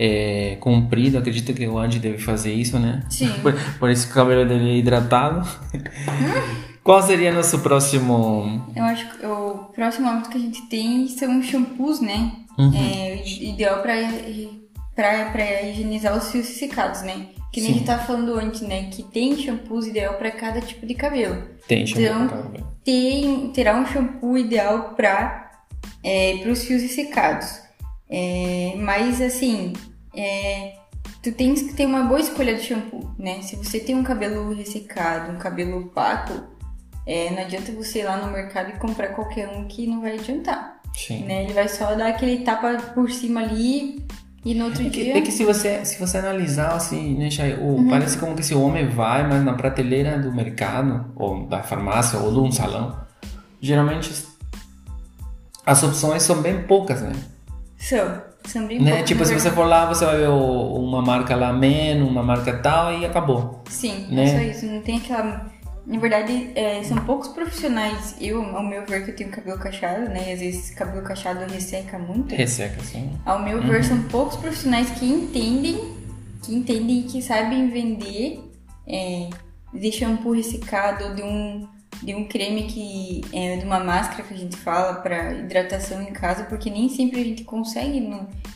é, 0.00 0.56
comprido, 0.60 1.18
acredito 1.18 1.52
que 1.52 1.66
o 1.66 1.76
Andy 1.76 1.98
deve 1.98 2.18
fazer 2.18 2.52
isso, 2.52 2.78
né? 2.78 3.02
Sim. 3.10 3.32
Por, 3.42 3.52
por 3.80 3.90
isso 3.90 4.06
que 4.06 4.12
o 4.12 4.14
cabelo 4.14 4.48
dele 4.48 4.70
é 4.70 4.76
hidratado. 4.76 5.40
Hum? 5.74 6.68
Qual 6.84 7.02
seria 7.02 7.34
nosso 7.34 7.58
próximo. 7.58 8.64
Eu 8.74 8.84
acho 8.84 9.10
que 9.10 9.26
o 9.26 9.70
próximo 9.74 10.08
hábito 10.08 10.30
que 10.30 10.38
a 10.38 10.40
gente 10.40 10.62
tem 10.68 11.06
são 11.08 11.42
shampoos, 11.42 12.00
né? 12.00 12.32
Uhum. 12.56 12.72
É 12.74 13.22
ideal 13.26 13.82
para 13.82 15.62
higienizar 15.64 16.16
os 16.16 16.30
fios 16.30 16.46
secados, 16.46 17.02
né? 17.02 17.26
Que 17.52 17.60
nem 17.60 17.70
Sim. 17.70 17.74
a 17.74 17.78
gente 17.78 17.86
tava 17.86 18.04
falando 18.04 18.34
antes, 18.36 18.62
né? 18.62 18.84
Que 18.84 19.02
tem 19.02 19.36
shampoos 19.36 19.86
ideal 19.86 20.14
para 20.14 20.30
cada 20.30 20.62
tipo 20.62 20.86
de 20.86 20.94
cabelo. 20.94 21.42
Tem 21.66 21.86
shampoo 21.86 22.02
então, 22.02 22.28
pra 22.28 22.38
cada 22.38 22.66
tem, 22.82 23.50
terá 23.50 23.76
um 23.76 23.84
shampoo 23.84 24.38
ideal 24.38 24.94
para 24.96 25.50
é, 26.02 26.42
os 26.46 26.64
fios 26.64 26.80
ressecados. 26.80 27.60
É, 28.08 28.72
mas 28.78 29.20
assim, 29.20 29.74
é, 30.18 30.74
tu 31.22 31.30
tens 31.32 31.62
que 31.62 31.74
ter 31.74 31.86
uma 31.86 32.02
boa 32.02 32.20
escolha 32.20 32.54
de 32.54 32.62
shampoo, 32.62 33.08
né? 33.16 33.40
Se 33.42 33.54
você 33.54 33.78
tem 33.78 33.94
um 33.94 34.02
cabelo 34.02 34.52
ressecado, 34.52 35.32
um 35.32 35.38
cabelo 35.38 35.78
opaco, 35.78 36.34
é, 37.06 37.30
não 37.30 37.38
adianta 37.38 37.70
você 37.72 38.00
ir 38.00 38.04
lá 38.04 38.16
no 38.16 38.32
mercado 38.32 38.70
e 38.70 38.78
comprar 38.78 39.08
qualquer 39.08 39.48
um 39.48 39.66
que 39.66 39.86
não 39.86 40.00
vai 40.00 40.18
adiantar. 40.18 40.80
Sim. 40.94 41.24
Né? 41.24 41.44
Ele 41.44 41.52
vai 41.52 41.68
só 41.68 41.94
dar 41.94 42.08
aquele 42.08 42.44
tapa 42.44 42.76
por 42.94 43.10
cima 43.10 43.40
ali 43.40 44.04
e 44.44 44.54
no 44.54 44.66
outro 44.66 44.82
é 44.84 44.90
que, 44.90 45.04
dia. 45.04 45.18
É 45.18 45.20
que 45.20 45.30
se 45.30 45.44
você, 45.44 45.84
se 45.84 45.98
você 45.98 46.18
analisar 46.18 46.72
assim, 46.72 47.16
né, 47.16 47.30
Chay, 47.30 47.54
o, 47.54 47.62
uhum. 47.62 47.88
parece 47.88 48.18
como 48.18 48.34
que 48.34 48.40
esse 48.40 48.54
homem 48.54 48.88
vai, 48.88 49.26
mas 49.26 49.44
na 49.44 49.54
prateleira 49.54 50.18
do 50.18 50.32
mercado, 50.32 51.12
ou 51.14 51.46
da 51.46 51.62
farmácia, 51.62 52.18
ou 52.18 52.32
de 52.32 52.38
um 52.40 52.50
salão, 52.50 52.98
geralmente 53.60 54.12
as 55.64 55.82
opções 55.82 56.22
são 56.22 56.42
bem 56.42 56.62
poucas, 56.62 57.02
né? 57.02 57.12
São. 57.76 58.27
Bem 58.66 58.80
né? 58.80 59.02
Tipo, 59.02 59.24
se 59.24 59.34
você 59.34 59.50
for 59.50 59.66
lá, 59.66 59.86
você 59.86 60.04
vai 60.04 60.18
ver 60.18 60.28
uma 60.28 61.02
marca 61.02 61.36
lá 61.36 61.52
menos, 61.52 62.08
uma 62.08 62.22
marca 62.22 62.56
tal 62.58 62.92
e 62.92 63.04
acabou. 63.04 63.62
Sim, 63.68 64.06
né? 64.10 64.24
é 64.24 64.26
só 64.26 64.58
isso. 64.58 64.66
Não 64.66 64.80
tem 64.82 64.98
aquela 64.98 65.48
na 65.88 65.98
verdade, 65.98 66.50
é, 66.54 66.82
são 66.84 66.98
poucos 66.98 67.28
profissionais, 67.28 68.14
eu, 68.20 68.44
ao 68.54 68.62
meu 68.62 68.84
ver, 68.84 69.06
que 69.06 69.10
eu 69.10 69.16
tenho 69.16 69.30
cabelo 69.30 69.58
cacheado, 69.58 70.10
né? 70.10 70.28
E 70.28 70.32
às 70.34 70.40
vezes 70.40 70.70
cabelo 70.72 71.02
cacheado 71.02 71.50
resseca 71.50 71.98
muito. 71.98 72.34
Resseca, 72.34 72.78
sim. 72.82 73.10
Ao 73.24 73.42
meu 73.42 73.56
uhum. 73.56 73.68
ver, 73.68 73.82
são 73.82 74.02
poucos 74.02 74.36
profissionais 74.36 74.90
que 74.90 75.06
entendem, 75.06 75.94
que 76.42 76.54
entendem 76.54 77.00
e 77.00 77.02
que 77.04 77.22
sabem 77.22 77.70
vender 77.70 78.38
é, 78.86 79.30
de 79.72 79.90
shampoo 79.90 80.32
ressecado, 80.32 81.14
de 81.14 81.22
um, 81.22 81.66
de 82.02 82.14
um 82.14 82.24
creme 82.24 82.64
que 82.64 83.22
é 83.32 83.56
de 83.56 83.64
uma 83.64 83.80
máscara 83.80 84.22
que 84.22 84.34
a 84.34 84.36
gente 84.36 84.56
fala 84.56 84.94
para 84.94 85.32
hidratação 85.34 86.02
em 86.02 86.12
casa, 86.12 86.44
porque 86.44 86.70
nem 86.70 86.88
sempre 86.88 87.20
a 87.20 87.24
gente 87.24 87.44
consegue 87.44 87.98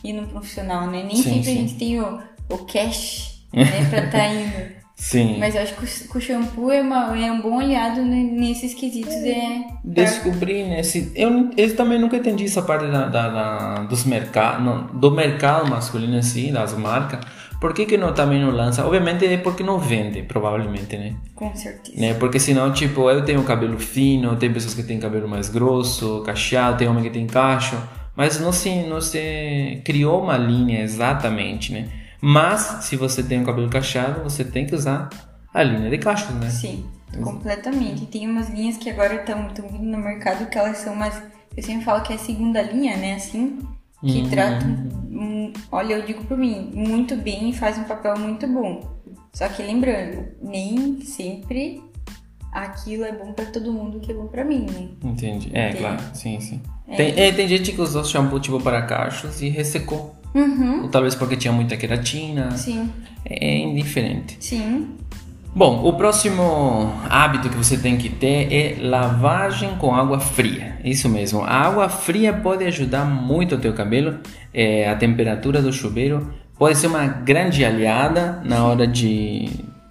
ir 0.03 0.13
no 0.13 0.27
profissional, 0.27 0.87
né? 0.87 1.03
Nem 1.03 1.15
sim, 1.15 1.23
sempre 1.23 1.43
sim. 1.43 1.51
a 1.51 1.55
gente 1.55 1.75
tem 1.75 1.99
o, 1.99 2.19
o 2.49 2.57
cash 2.59 3.45
né, 3.53 3.85
para 3.89 4.05
estar 4.05 4.17
tá 4.17 4.27
indo. 4.33 4.83
Sim. 4.95 5.37
Mas 5.39 5.55
eu 5.55 5.63
acho 5.63 5.75
que 5.75 6.17
o 6.17 6.21
shampoo 6.21 6.71
é, 6.71 6.81
uma, 6.81 7.17
é 7.17 7.29
um 7.31 7.41
bom 7.41 7.59
aliado 7.59 8.01
nesses 8.01 8.73
quesitos. 8.73 9.13
É, 9.13 9.65
Descobrir, 9.83 10.63
né? 10.65 10.81
Se, 10.83 11.11
eu, 11.15 11.49
eu 11.57 11.75
também 11.75 11.99
nunca 11.99 12.15
entendi 12.15 12.45
essa 12.45 12.61
parte 12.61 12.85
da, 12.85 13.07
da, 13.07 13.29
da 13.29 13.75
dos 13.83 14.05
mercados, 14.05 14.91
do 14.93 15.11
mercado 15.11 15.69
masculino 15.69 16.21
si, 16.23 16.51
das 16.51 16.73
marcas. 16.77 17.19
Por 17.63 17.73
que, 17.73 17.85
que 17.85 17.97
não, 17.97 18.13
também 18.13 18.41
não 18.41 18.51
lança? 18.51 18.85
Obviamente 18.85 19.25
é 19.25 19.37
porque 19.37 19.63
não 19.63 19.79
vende, 19.79 20.21
provavelmente, 20.21 20.97
né? 20.97 21.15
Com 21.33 21.55
certeza. 21.55 21.97
Né? 21.97 22.13
Porque 22.13 22.37
senão, 22.37 22.73
tipo, 22.73 23.09
eu 23.09 23.23
tenho 23.23 23.41
cabelo 23.45 23.79
fino, 23.79 24.35
tem 24.35 24.51
pessoas 24.51 24.73
que 24.73 24.83
têm 24.83 24.99
cabelo 24.99 25.29
mais 25.29 25.47
grosso, 25.47 26.21
cacheado, 26.25 26.79
tem 26.79 26.89
homem 26.89 27.01
que 27.05 27.09
tem 27.09 27.25
cacho, 27.25 27.81
mas 28.17 28.37
não 28.37 28.51
se, 28.51 28.83
não 28.83 28.99
se 28.99 29.81
criou 29.85 30.23
uma 30.23 30.35
linha 30.35 30.81
exatamente, 30.81 31.71
né? 31.71 31.87
Mas, 32.19 32.79
se 32.81 32.97
você 32.97 33.23
tem 33.23 33.39
um 33.39 33.45
cabelo 33.45 33.69
cacheado, 33.69 34.21
você 34.21 34.43
tem 34.43 34.65
que 34.65 34.75
usar 34.75 35.07
a 35.53 35.63
linha 35.63 35.89
de 35.89 35.97
cachos, 35.99 36.35
né? 36.35 36.49
Sim, 36.49 36.85
completamente. 37.23 38.07
Tem 38.07 38.29
umas 38.29 38.49
linhas 38.49 38.75
que 38.75 38.89
agora 38.89 39.15
estão 39.15 39.47
vindo 39.71 39.85
no 39.85 39.99
mercado 39.99 40.49
que 40.49 40.57
elas 40.57 40.79
são 40.79 40.93
mais. 40.97 41.15
Eu 41.55 41.63
sempre 41.63 41.85
falo 41.85 42.03
que 42.03 42.11
é 42.11 42.17
a 42.17 42.19
segunda 42.19 42.61
linha, 42.61 42.97
né? 42.97 43.13
Assim, 43.13 43.57
que 44.05 44.19
uhum. 44.19 44.29
tratam. 44.29 44.89
olha, 45.71 45.93
eu 45.95 46.05
digo 46.05 46.23
por 46.25 46.37
mim, 46.37 46.71
muito 46.73 47.15
bem 47.15 47.49
e 47.49 47.53
faz 47.53 47.77
um 47.77 47.83
papel 47.83 48.17
muito 48.17 48.47
bom. 48.47 48.81
Só 49.33 49.47
que 49.47 49.63
lembrando, 49.63 50.25
nem 50.41 51.01
sempre 51.01 51.81
aquilo 52.51 53.03
é 53.03 53.11
bom 53.11 53.33
para 53.33 53.45
todo 53.45 53.71
mundo 53.71 53.99
que 53.99 54.11
é 54.11 54.13
bom 54.13 54.27
para 54.27 54.45
mim, 54.45 54.67
né? 54.69 54.89
Entendi. 55.03 55.49
É, 55.53 55.73
claro. 55.73 56.01
Sim, 56.13 56.39
sim. 56.39 56.61
É. 56.87 56.95
Tem, 56.95 57.19
é, 57.19 57.31
tem 57.31 57.47
gente 57.47 57.71
que 57.71 57.81
usou 57.81 58.03
shampoo 58.03 58.39
tipo 58.39 58.59
para 58.61 58.81
cachos 58.83 59.41
e 59.41 59.49
ressecou. 59.49 60.15
Uhum. 60.35 60.83
Ou 60.83 60.89
talvez 60.89 61.15
porque 61.15 61.35
tinha 61.35 61.51
muita 61.51 61.77
queratina. 61.77 62.51
Sim. 62.51 62.91
É 63.25 63.57
indiferente. 63.57 64.37
Sim. 64.39 64.97
Bom, 65.55 65.83
o 65.85 65.93
próximo 65.93 66.91
hábito 67.09 67.49
que 67.49 67.55
você 67.55 67.77
tem 67.77 67.97
que 67.97 68.09
ter 68.09 68.51
é 68.51 68.77
lavagem 68.81 69.75
com 69.75 69.93
água 69.93 70.19
fria. 70.19 70.79
Isso 70.83 71.07
mesmo. 71.07 71.41
A 71.41 71.53
água 71.53 71.87
fria 71.89 72.33
pode 72.33 72.63
ajudar 72.65 73.05
muito 73.05 73.55
o 73.55 73.57
teu 73.59 73.73
cabelo. 73.73 74.19
É, 74.53 74.89
a 74.89 74.95
temperatura 74.95 75.61
do 75.61 75.71
chuveiro 75.71 76.33
pode 76.57 76.77
ser 76.77 76.87
uma 76.87 77.05
grande 77.05 77.63
aliada 77.63 78.41
na 78.43 78.65
hora 78.65 78.87
de 78.87 79.49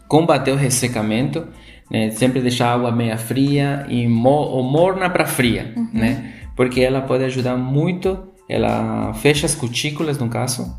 combater 0.09 0.53
o 0.53 0.57
ressecamento. 0.57 1.47
Né? 1.91 2.11
Sempre 2.11 2.41
deixar 2.41 2.69
a 2.69 2.75
água 2.75 2.91
meia 2.91 3.17
fria 3.17 3.87
e 3.89 4.09
mo 4.09 4.63
morna 4.63 5.09
para 5.09 5.27
fria, 5.27 5.73
uhum. 5.77 5.89
né? 5.93 6.33
Porque 6.57 6.81
ela 6.81 7.03
pode 7.03 7.25
ajudar 7.25 7.57
muito 7.57 8.33
ela 8.53 9.15
fecha 9.15 9.47
as 9.47 9.55
cutículas, 9.55 10.19
no 10.19 10.29
caso, 10.29 10.77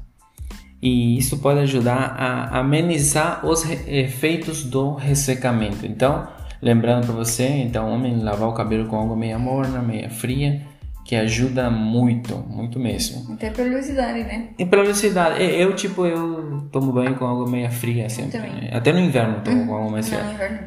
e 0.84 1.18
isso 1.18 1.38
pode 1.38 1.62
ajudar 1.62 2.14
a 2.20 2.60
amenizar 2.60 3.46
os 3.46 3.64
efeitos 3.88 4.66
do 4.66 4.96
ressecamento. 4.96 5.86
Então, 5.86 6.28
lembrando 6.62 7.06
para 7.06 7.16
você, 7.16 7.48
então, 7.48 7.90
homem, 7.90 8.22
lavar 8.22 8.50
o 8.50 8.54
cabelo 8.54 8.90
com 8.90 9.00
água 9.00 9.16
meia 9.16 9.40
morna, 9.40 9.82
meia 9.82 10.10
fria, 10.10 10.62
que 11.06 11.16
ajuda 11.16 11.70
muito, 11.70 12.36
muito 12.50 12.82
mesmo. 12.82 13.34
Até 13.34 13.50
pra 13.50 13.64
velocidade, 13.64 14.24
né? 14.26 14.50
E 14.60 14.66
pela 14.66 14.84
velocidade, 14.84 15.42
eu 15.42 15.74
tipo, 15.74 16.06
eu 16.06 16.68
tomo 16.70 16.92
banho 16.92 17.16
com 17.16 17.28
água 17.28 17.50
meio 17.50 17.72
fria 17.72 18.10
sempre. 18.10 18.40
Né? 18.40 18.70
Até 18.74 18.92
no 18.92 19.00
inverno 19.00 19.40
tomo 19.42 19.66
com 19.66 19.76
água 19.78 19.90
mais 19.90 20.10
fria. 20.10 20.22
Não, 20.22 20.34
inverno. 20.34 20.60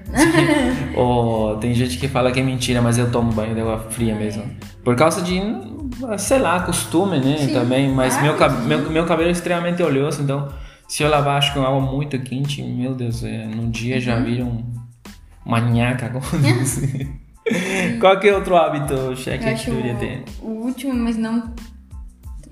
Ou 0.97 1.57
tem 1.59 1.75
gente 1.75 1.99
que 1.99 2.09
fala 2.09 2.33
que 2.33 2.41
é 2.41 2.43
mentira, 2.43 2.81
mas 2.81 2.97
eu 2.97 3.13
tomo 3.13 3.33
banho 3.33 3.55
de 3.55 3.61
água 3.61 3.81
fria 3.91 4.15
mesmo. 4.15 4.45
Por 4.83 4.97
causa 4.97 5.21
de, 5.21 5.41
sei 6.19 6.39
lá, 6.39 6.61
costume, 6.61 7.19
né? 7.19 7.37
Sim. 7.39 7.53
Também. 7.53 7.89
Mas 7.93 8.17
Ah, 8.17 8.23
meu, 8.23 8.37
cab- 8.37 8.65
meu, 8.67 8.91
meu 8.91 9.05
cabelo 9.07 9.29
é 9.29 9.33
extremamente 9.33 9.83
oleoso, 9.83 10.23
então 10.23 10.49
se 10.89 11.03
eu 11.03 11.09
lavar 11.11 11.39
acho 11.39 11.53
que 11.53 11.59
com 11.59 11.65
água 11.65 11.81
muito 11.81 12.19
quente, 12.21 12.63
meu 12.63 12.95
Deus, 12.95 13.25
é, 13.25 13.47
no 13.47 13.69
dia 13.69 13.97
Uhum. 13.97 14.01
já 14.01 14.19
vira 14.21 14.45
um, 14.45 14.65
uma 15.45 15.61
nhaca. 15.61 16.13
Qual 18.01 18.19
que 18.19 18.29
é 18.29 18.35
outro 18.35 18.57
hábito, 18.57 19.15
cheque, 19.17 19.55
que 19.55 19.71
deveria 19.71 19.95
ter? 19.97 20.25
o, 20.43 20.49
último, 20.67 20.93
mas 20.95 21.17
não. 21.17 21.53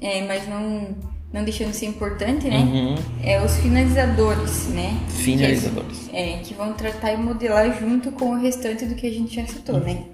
É, 0.00 0.22
mas 0.26 0.46
não, 0.48 0.88
não 1.32 1.42
deixando 1.44 1.70
de 1.70 1.76
ser 1.76 1.86
importante, 1.86 2.46
né? 2.48 2.58
Uhum. 2.58 2.94
É 3.22 3.42
os 3.44 3.56
finalizadores, 3.56 4.68
né? 4.68 4.96
Finalizadores. 5.08 6.08
Que, 6.10 6.16
é, 6.16 6.38
que 6.44 6.54
vão 6.54 6.72
tratar 6.74 7.12
e 7.12 7.16
modelar 7.16 7.76
junto 7.80 8.12
com 8.12 8.30
o 8.36 8.40
restante 8.40 8.84
do 8.86 8.94
que 8.94 9.06
a 9.06 9.10
gente 9.10 9.34
já 9.34 9.46
citou, 9.46 9.80
né? 9.80 10.04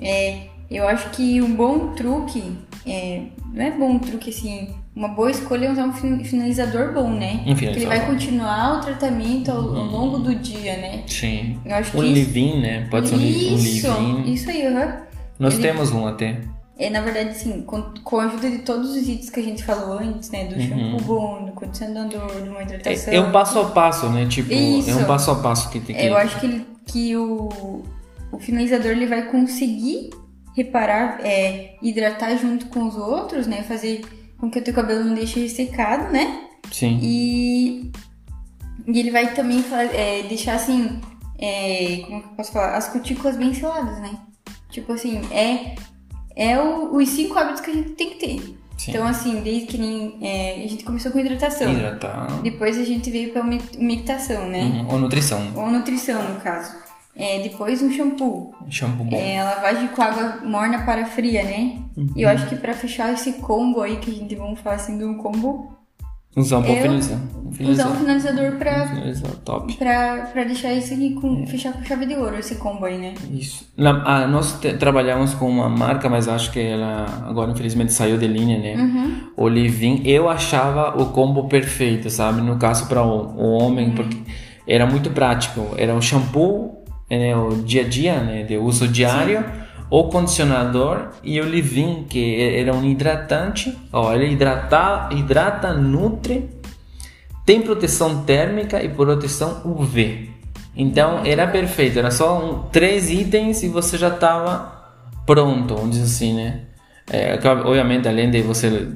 É, 0.00 0.48
eu 0.70 0.86
acho 0.88 1.10
que 1.10 1.40
um 1.40 1.54
bom 1.54 1.92
truque, 1.94 2.56
é, 2.86 3.22
não 3.52 3.64
é 3.64 3.70
bom 3.70 3.98
truque 3.98 4.30
assim, 4.30 4.68
uma 4.94 5.08
boa 5.08 5.30
escolha 5.30 5.66
é 5.66 5.72
usar 5.72 5.84
um 5.84 5.92
fin- 5.92 6.24
finalizador 6.24 6.92
bom, 6.92 7.10
né? 7.10 7.44
Um 7.46 7.54
que 7.54 7.64
ele 7.66 7.86
vai 7.86 8.06
continuar 8.06 8.78
o 8.78 8.80
tratamento 8.80 9.50
ao, 9.50 9.58
ao 9.58 9.84
longo 9.84 10.18
do 10.18 10.34
dia, 10.34 10.76
né? 10.76 11.02
Sim. 11.06 11.58
Eu 11.64 11.74
acho 11.76 11.90
que 11.92 11.96
Um 11.98 12.02
isso- 12.04 12.14
leave-in, 12.14 12.60
né? 12.60 12.86
Pode 12.90 13.08
ser 13.08 13.14
um 13.16 13.18
um 13.18 13.22
Isso, 13.22 13.88
leave-in. 13.88 14.32
isso 14.32 14.50
aí, 14.50 14.66
aham. 14.66 14.96
Nós 15.38 15.54
Ele- 15.54 15.62
temos 15.62 15.92
um 15.92 16.06
até. 16.06 16.40
É, 16.78 16.90
na 16.90 17.00
verdade, 17.00 17.34
sim, 17.38 17.62
com, 17.62 17.80
com 18.04 18.18
a 18.20 18.24
ajuda 18.24 18.50
de 18.50 18.58
todos 18.58 18.90
os 18.90 19.08
itens 19.08 19.30
que 19.30 19.40
a 19.40 19.42
gente 19.42 19.64
falou 19.64 19.98
antes, 19.98 20.30
né? 20.30 20.44
Do 20.44 20.60
shampoo 20.60 21.00
bom, 21.06 21.44
do 21.46 21.52
condicionador, 21.52 22.42
de 22.42 22.48
uma 22.50 22.62
hidratação. 22.62 23.14
Uhum. 23.14 23.18
É, 23.18 23.22
é 23.22 23.26
um 23.26 23.32
passo 23.32 23.58
a 23.60 23.64
passo, 23.70 24.08
né? 24.10 24.26
Tipo, 24.26 24.52
Isso. 24.52 24.90
é 24.90 24.94
um 24.94 25.04
passo 25.04 25.30
a 25.30 25.36
passo 25.36 25.70
que 25.70 25.80
tem 25.80 25.96
que. 25.96 26.02
É, 26.02 26.10
eu 26.10 26.16
acho 26.18 26.38
que, 26.38 26.44
ele, 26.46 26.66
que 26.86 27.16
o, 27.16 27.82
o 28.30 28.38
finalizador 28.38 28.90
ele 28.92 29.06
vai 29.06 29.22
conseguir 29.30 30.10
reparar, 30.56 31.20
é, 31.24 31.74
hidratar 31.82 32.36
junto 32.38 32.66
com 32.66 32.84
os 32.88 32.96
outros, 32.96 33.46
né? 33.46 33.62
Fazer 33.62 34.02
com 34.38 34.50
que 34.50 34.58
o 34.58 34.62
teu 34.64 34.72
cabelo 34.74 35.04
não 35.04 35.14
deixe 35.14 35.38
ressecado, 35.38 36.10
né? 36.10 36.40
Sim. 36.72 36.98
E, 37.02 37.92
e 38.86 38.98
ele 38.98 39.10
vai 39.10 39.34
também 39.34 39.62
é, 39.92 40.22
deixar 40.22 40.54
assim, 40.54 41.00
é, 41.38 42.02
como 42.06 42.22
que 42.22 42.28
eu 42.28 42.32
posso 42.36 42.52
falar? 42.52 42.76
As 42.76 42.88
cutículas 42.88 43.36
bem 43.36 43.52
seladas, 43.52 44.00
né? 44.00 44.18
Tipo 44.70 44.94
assim, 44.94 45.20
é, 45.30 45.74
é 46.34 46.58
o- 46.58 46.96
os 46.96 47.08
cinco 47.10 47.38
hábitos 47.38 47.60
que 47.60 47.70
a 47.70 47.74
gente 47.74 47.90
tem 47.90 48.10
que 48.10 48.16
ter. 48.16 48.56
Sim. 48.78 48.90
Então, 48.90 49.06
assim, 49.06 49.40
desde 49.40 49.66
que 49.66 49.78
nem. 49.78 50.18
é, 50.20 50.62
a 50.64 50.68
gente 50.68 50.84
começou 50.84 51.10
com 51.10 51.18
hidratação. 51.18 51.72
Hidratar. 51.72 52.42
Depois 52.42 52.78
a 52.78 52.84
gente 52.84 53.10
veio 53.10 53.32
pra 53.32 53.42
umectação, 53.42 54.46
né? 54.48 54.60
Uhum. 54.60 54.88
Ou 54.92 54.98
nutrição. 54.98 55.52
Ou 55.56 55.70
nutrição, 55.70 56.22
no 56.34 56.40
caso. 56.40 56.74
É, 57.18 57.42
depois 57.42 57.82
um 57.82 57.90
shampoo. 57.90 58.54
Shampoo 58.68 59.04
bom. 59.04 59.16
É, 59.16 59.42
lavagem 59.42 59.88
com 59.88 60.02
água 60.02 60.40
morna 60.44 60.84
para 60.84 61.06
fria, 61.06 61.42
né? 61.42 61.78
E 62.14 62.22
eu 62.22 62.28
acho 62.28 62.46
que 62.46 62.56
pra 62.56 62.74
fechar 62.74 63.12
esse 63.12 63.34
combo 63.34 63.80
aí, 63.80 63.96
que 63.96 64.10
a 64.10 64.14
gente 64.14 64.34
vamos 64.34 64.60
falar 64.60 64.76
assim 64.76 64.98
de 64.98 65.04
um 65.04 65.16
combo, 65.16 65.76
Usar 66.36 66.58
um 66.58 66.62
bom. 66.62 66.68
Um 66.68 67.70
usar 67.70 67.88
um 67.88 67.94
finalizador. 67.94 68.52
pra, 68.58 68.88
Finalizador, 68.88 69.36
top. 69.38 69.74
pra, 69.78 70.28
pra 70.30 70.44
deixar 70.44 70.70
isso 70.74 70.92
aqui 70.92 71.14
com. 71.14 71.46
fechar 71.46 71.72
com 71.72 71.82
chave 71.82 72.04
de 72.04 72.14
ouro, 72.14 72.36
esse 72.36 72.56
combo 72.56 72.84
aí, 72.84 72.98
né? 72.98 73.14
Isso. 73.32 73.66
Ah, 73.78 74.26
nós 74.26 74.60
trabalhamos 74.78 75.32
com 75.32 75.48
uma 75.48 75.70
marca, 75.70 76.10
mas 76.10 76.28
acho 76.28 76.52
que 76.52 76.60
ela 76.60 77.06
agora 77.26 77.50
infelizmente 77.52 77.94
saiu 77.94 78.18
de 78.18 78.26
linha, 78.26 78.58
né? 78.58 78.76
Uhum. 78.76 79.20
O 79.34 79.48
Livin, 79.48 80.02
eu 80.04 80.28
achava 80.28 81.00
o 81.00 81.06
combo 81.06 81.48
perfeito, 81.48 82.10
sabe? 82.10 82.42
No 82.42 82.58
caso 82.58 82.86
para 82.86 83.02
o, 83.02 83.34
o 83.34 83.52
homem, 83.58 83.92
porque 83.92 84.18
era 84.68 84.84
muito 84.84 85.08
prático. 85.08 85.70
Era 85.78 85.94
o 85.94 86.02
shampoo, 86.02 86.84
né, 87.10 87.36
o 87.36 87.56
dia 87.56 87.82
a 87.82 87.88
dia, 87.88 88.20
né, 88.20 88.42
de 88.42 88.56
uso 88.56 88.88
diário, 88.88 89.44
o 89.88 90.04
condicionador 90.04 91.10
e 91.22 91.40
o 91.40 91.44
Livin, 91.44 92.04
que 92.08 92.40
era 92.40 92.74
um 92.74 92.84
hidratante. 92.84 93.76
Ó, 93.92 94.12
ele 94.12 94.32
hidrata, 94.32 95.08
hidrata, 95.12 95.72
nutre, 95.72 96.50
tem 97.44 97.62
proteção 97.62 98.24
térmica 98.24 98.82
e 98.82 98.88
proteção 98.88 99.62
UV. 99.64 100.30
Então 100.76 101.24
era 101.24 101.46
perfeito, 101.46 101.98
era 101.98 102.10
só 102.10 102.38
um, 102.38 102.62
três 102.64 103.08
itens 103.08 103.62
e 103.62 103.68
você 103.68 103.96
já 103.96 104.08
estava 104.08 104.74
pronto, 105.24 105.74
vamos 105.74 105.90
dizer 105.92 106.04
assim, 106.04 106.34
né? 106.34 106.60
É, 107.08 107.38
obviamente, 107.64 108.08
além 108.08 108.30
de 108.30 108.42
você 108.42 108.88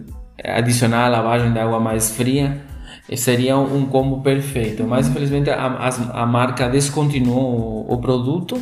adicionar 0.44 1.06
a 1.06 1.08
lavagem 1.08 1.52
de 1.52 1.58
água 1.58 1.78
mais 1.78 2.10
fria, 2.10 2.60
seria 3.16 3.56
um 3.58 3.86
combo 3.86 4.20
perfeito. 4.22 4.84
Mas 4.84 5.08
infelizmente 5.08 5.50
a, 5.50 5.66
as- 5.78 6.10
a 6.10 6.26
marca 6.26 6.68
descontinuou 6.68 7.86
o, 7.88 7.94
o 7.94 7.98
produto. 7.98 8.60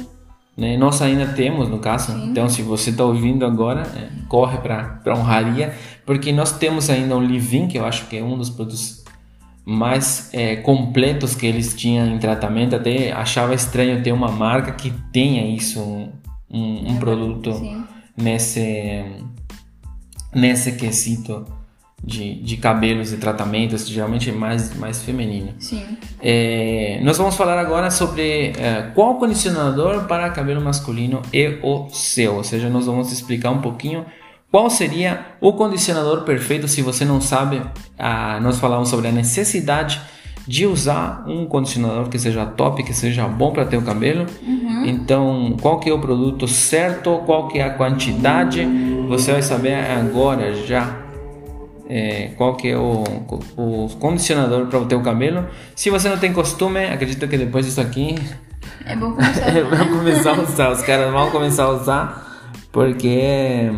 Né? 0.57 0.77
Nós 0.77 1.01
ainda 1.01 1.27
temos, 1.27 1.68
no 1.68 1.79
caso. 1.79 2.12
Então, 2.24 2.48
se 2.48 2.62
você 2.62 2.90
está 2.90 3.05
ouvindo 3.05 3.46
agora, 3.46 3.83
eh, 3.96 4.09
corre 4.29 4.59
para 4.59 5.01
a 5.07 5.14
honraria, 5.14 5.72
porque 6.05 6.33
nós 6.33 6.59
temos 6.59 6.90
ainda 6.90 7.16
o 7.16 7.20
Livin, 7.20 7.68
que 7.68 7.79
eu 7.79 7.87
acho 7.87 8.07
que 8.09 8.16
é 8.16 8.22
um 8.24 8.37
dos 8.37 8.51
produtos 8.51 9.05
mais 9.64 10.31
eh, 10.33 10.57
completos 10.57 11.37
que 11.37 11.46
eles 11.46 11.74
tinham 11.74 12.09
em 12.09 12.18
tratamento. 12.18 12.74
Até 12.74 13.12
achava 13.12 13.55
estranho 13.55 14.03
ter 14.03 14.11
uma 14.11 14.33
marca 14.33 14.72
que 14.72 14.92
tenha 15.12 15.46
isso, 15.46 15.81
um, 15.81 16.11
um, 16.51 16.92
um 16.92 16.96
produto 16.96 17.53
Sim. 17.53 17.85
nesse 18.16 19.05
nesse 20.35 20.72
quesito 20.72 21.46
de, 22.02 22.34
de 22.37 22.56
cabelos 22.56 23.12
e 23.12 23.16
tratamentos, 23.16 23.88
geralmente 23.88 24.30
é 24.30 24.32
mais, 24.32 24.74
mais 24.76 25.02
feminino. 25.02 25.54
Sim. 25.58 25.84
É, 26.20 27.00
nós 27.02 27.18
vamos 27.18 27.37
falar 27.37 27.58
agora 27.58 27.90
sobre 27.90 28.52
é, 28.58 28.90
qual 28.94 29.16
condicionador 29.16 30.04
para 30.04 30.30
cabelo 30.30 30.61
masculino 30.61 31.22
é 31.32 31.58
o 31.62 31.88
seu, 31.90 32.37
ou 32.37 32.44
seja, 32.44 32.68
nós 32.68 32.87
vamos 32.87 33.12
explicar 33.12 33.50
um 33.50 33.61
pouquinho 33.61 34.06
qual 34.50 34.70
seria 34.70 35.26
o 35.40 35.52
condicionador 35.52 36.22
perfeito. 36.22 36.66
Se 36.66 36.80
você 36.80 37.04
não 37.04 37.20
sabe, 37.20 37.61
ah, 37.98 38.38
nós 38.40 38.58
falamos 38.58 38.88
sobre 38.88 39.08
a 39.08 39.12
necessidade 39.12 40.00
de 40.46 40.64
usar 40.64 41.24
um 41.26 41.44
condicionador 41.44 42.08
que 42.08 42.18
seja 42.18 42.46
top, 42.46 42.82
que 42.82 42.94
seja 42.94 43.28
bom 43.28 43.52
para 43.52 43.66
teu 43.66 43.82
cabelo. 43.82 44.24
Então, 44.87 45.54
qual 45.61 45.78
que 45.78 45.90
é 45.90 45.92
o 45.92 45.98
produto 45.98 46.48
certo, 46.48 47.18
qual 47.26 47.48
que 47.48 47.58
é 47.58 47.64
a 47.64 47.70
quantidade, 47.70 48.66
você 49.06 49.32
vai 49.32 49.42
saber 49.42 49.74
agora 49.74 50.54
já 50.64 51.07
é, 51.88 52.33
qual 52.37 52.55
que 52.55 52.68
é 52.68 52.77
o, 52.77 53.03
o 53.57 53.88
condicionador 53.98 54.66
para 54.66 54.79
o 54.79 54.87
teu 54.87 55.01
cabelo. 55.01 55.46
Se 55.74 55.88
você 55.88 56.09
não 56.09 56.18
tem 56.18 56.33
costume, 56.33 56.85
acredito 56.85 57.27
que 57.27 57.38
depois 57.38 57.64
disso 57.64 57.81
aqui 57.81 58.14
É 58.85 58.94
bom 58.94 59.12
começar. 59.12 59.51
vão 59.51 59.88
começar 59.98 60.37
a 60.37 60.42
usar, 60.42 60.70
os 60.70 60.83
caras 60.83 61.11
vão 61.11 61.31
começar 61.31 61.64
a 61.64 61.70
usar, 61.70 62.53
porque 62.70 63.09
é, 63.09 63.72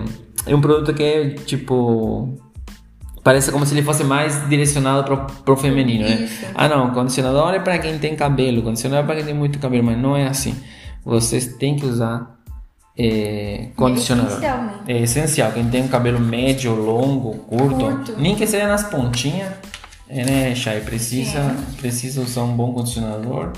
é 0.47 0.55
um 0.55 0.61
produto 0.61 0.93
que 0.93 1.03
é 1.03 1.31
tipo. 1.31 2.37
Parece 3.23 3.53
como 3.53 3.67
se 3.67 3.75
ele 3.75 3.83
fosse 3.83 4.03
mais 4.03 4.49
direcionado 4.49 5.05
pro, 5.05 5.27
pro 5.45 5.55
feminino, 5.57 6.05
né? 6.05 6.23
Isso. 6.23 6.47
Ah, 6.55 6.69
não, 6.69 6.91
condicionador 6.91 7.53
é 7.53 7.61
para 7.61 7.79
quem 7.79 7.99
tem 7.99 8.17
cabelo, 8.17 8.63
condicionador 8.63 9.05
é 9.05 9.07
para 9.07 9.17
quem 9.17 9.27
tem 9.27 9.35
muito 9.35 9.59
cabelo, 9.59 9.85
mas 9.85 9.99
não 9.99 10.17
é 10.17 10.27
assim. 10.27 10.57
Vocês 11.05 11.47
têm 11.59 11.77
que 11.77 11.85
usar 11.85 12.40
é, 12.99 13.69
condicionador. 13.77 14.33
essencial, 14.33 14.63
né? 14.63 14.81
É 14.89 14.99
essencial. 14.99 15.53
Quem 15.53 15.69
tem 15.71 15.83
um 15.83 15.89
cabelo 15.89 16.21
médio, 16.21 16.75
longo, 16.75 17.39
curto, 17.45 17.77
Curto. 17.77 18.17
nem 18.19 18.35
que 18.37 18.47
seja 18.47 18.67
nas 18.69 18.85
pontinhas, 18.85 19.53
é, 20.09 20.25
né, 20.25 20.55
Chay? 20.55 20.81
Precisa, 20.81 21.57
precisa 21.79 22.21
usar 22.21 22.43
um 22.43 22.55
bom 22.57 22.73
condicionador. 22.73 23.53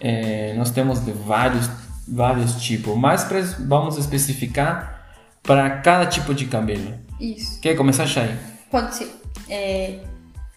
É, 0.00 0.54
nós 0.56 0.70
temos 0.70 1.00
de 1.04 1.10
vários, 1.12 1.68
vários 2.06 2.54
tipos, 2.62 2.96
mas 2.96 3.24
pra- 3.24 3.40
vamos 3.66 3.96
especificar 3.96 5.06
para 5.42 5.68
cada 5.80 6.06
tipo 6.06 6.34
de 6.34 6.44
cabelo. 6.46 6.94
Isso. 7.20 7.60
Quer 7.60 7.74
começar, 7.76 8.06
Chay? 8.06 8.36
Pode 8.70 8.94
ser. 8.94 9.10
É, 9.48 9.98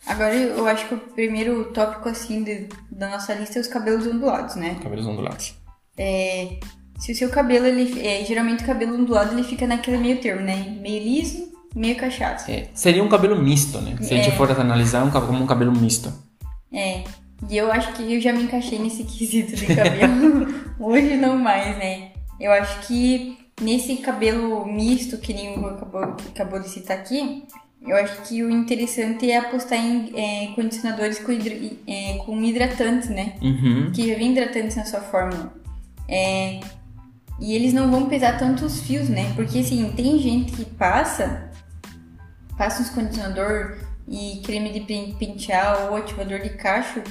agora 0.05 0.35
eu 0.35 0.67
acho 0.67 0.87
que 0.87 0.93
o 0.93 0.97
primeiro 0.99 1.65
tópico 1.73 2.09
assim 2.09 2.43
de- 2.43 2.67
da 2.91 3.09
nossa 3.09 3.33
lista 3.33 3.57
é 3.57 3.61
os 3.61 3.67
cabelos 3.67 4.05
ondulados, 4.05 4.55
né? 4.55 4.77
Cabelos 4.83 5.07
ondulados. 5.07 5.55
É, 5.97 6.59
se 7.01 7.11
o 7.11 7.15
seu 7.15 7.29
cabelo, 7.29 7.65
ele, 7.65 7.99
é, 7.99 8.23
geralmente 8.23 8.63
o 8.63 8.65
cabelo 8.67 8.95
ondulado 8.95 9.33
ele 9.33 9.43
fica 9.43 9.65
naquele 9.67 9.97
meio 9.97 10.19
termo, 10.21 10.41
né? 10.41 10.77
Meio 10.81 11.03
liso, 11.03 11.51
meio 11.75 11.95
cacheado. 11.95 12.43
É, 12.49 12.67
seria 12.73 13.03
um 13.03 13.09
cabelo 13.09 13.35
misto, 13.41 13.79
né? 13.81 13.95
Se 14.01 14.13
a 14.13 14.17
gente 14.17 14.35
for 14.37 14.49
analisar, 14.51 15.03
um, 15.03 15.09
cab- 15.11 15.25
como 15.25 15.43
um 15.43 15.47
cabelo 15.47 15.71
misto. 15.71 16.13
É. 16.71 17.03
E 17.49 17.57
eu 17.57 17.71
acho 17.71 17.93
que 17.93 18.13
eu 18.13 18.21
já 18.21 18.31
me 18.31 18.43
encaixei 18.43 18.77
nesse 18.77 19.03
quesito 19.11 19.55
de 19.55 19.65
cabelo. 19.75 20.47
Hoje 20.79 21.17
não 21.17 21.37
mais, 21.37 21.75
né? 21.77 22.11
Eu 22.39 22.51
acho 22.51 22.87
que 22.87 23.37
nesse 23.61 23.97
cabelo 23.97 24.65
misto, 24.65 25.17
que 25.17 25.33
nem 25.33 25.57
o 25.59 25.65
acabou, 25.65 26.01
acabou 26.03 26.59
de 26.59 26.69
citar 26.69 26.97
aqui, 26.97 27.43
eu 27.85 27.95
acho 27.97 28.21
que 28.23 28.43
o 28.43 28.49
interessante 28.51 29.29
é 29.31 29.37
apostar 29.37 29.79
em 29.79 30.11
é, 30.15 30.47
condicionadores 30.53 31.17
com, 31.19 31.31
hidra- 31.31 31.57
é, 31.87 32.13
com 32.25 32.39
hidratantes, 32.43 33.09
né? 33.09 33.33
Uhum. 33.41 33.91
que 33.91 34.07
já 34.07 34.15
vem 34.15 34.31
hidratantes 34.33 34.75
na 34.75 34.85
sua 34.85 35.01
fórmula. 35.01 35.51
É, 36.07 36.59
E 37.41 37.55
eles 37.55 37.73
não 37.73 37.89
vão 37.89 38.07
pesar 38.07 38.37
tanto 38.37 38.63
os 38.63 38.81
fios, 38.81 39.09
né? 39.09 39.33
Porque 39.35 39.59
assim, 39.59 39.91
tem 39.93 40.19
gente 40.19 40.51
que 40.51 40.63
passa, 40.63 41.49
passa 42.55 42.83
uns 42.83 42.89
condicionador 42.91 43.79
e 44.07 44.41
creme 44.45 44.71
de 44.71 44.81
pentear 45.15 45.89
ou 45.89 45.97
ativador 45.97 46.39
de 46.39 46.51
cacho, 46.51 47.01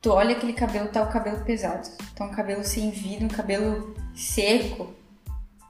tu 0.00 0.10
olha 0.10 0.36
aquele 0.36 0.52
cabelo, 0.52 0.88
tá 0.88 1.02
o 1.02 1.10
cabelo 1.10 1.44
pesado. 1.44 1.88
Tá 2.14 2.24
um 2.24 2.30
cabelo 2.30 2.62
sem 2.62 2.90
vida, 2.90 3.24
um 3.24 3.28
cabelo 3.28 3.96
seco, 4.14 4.94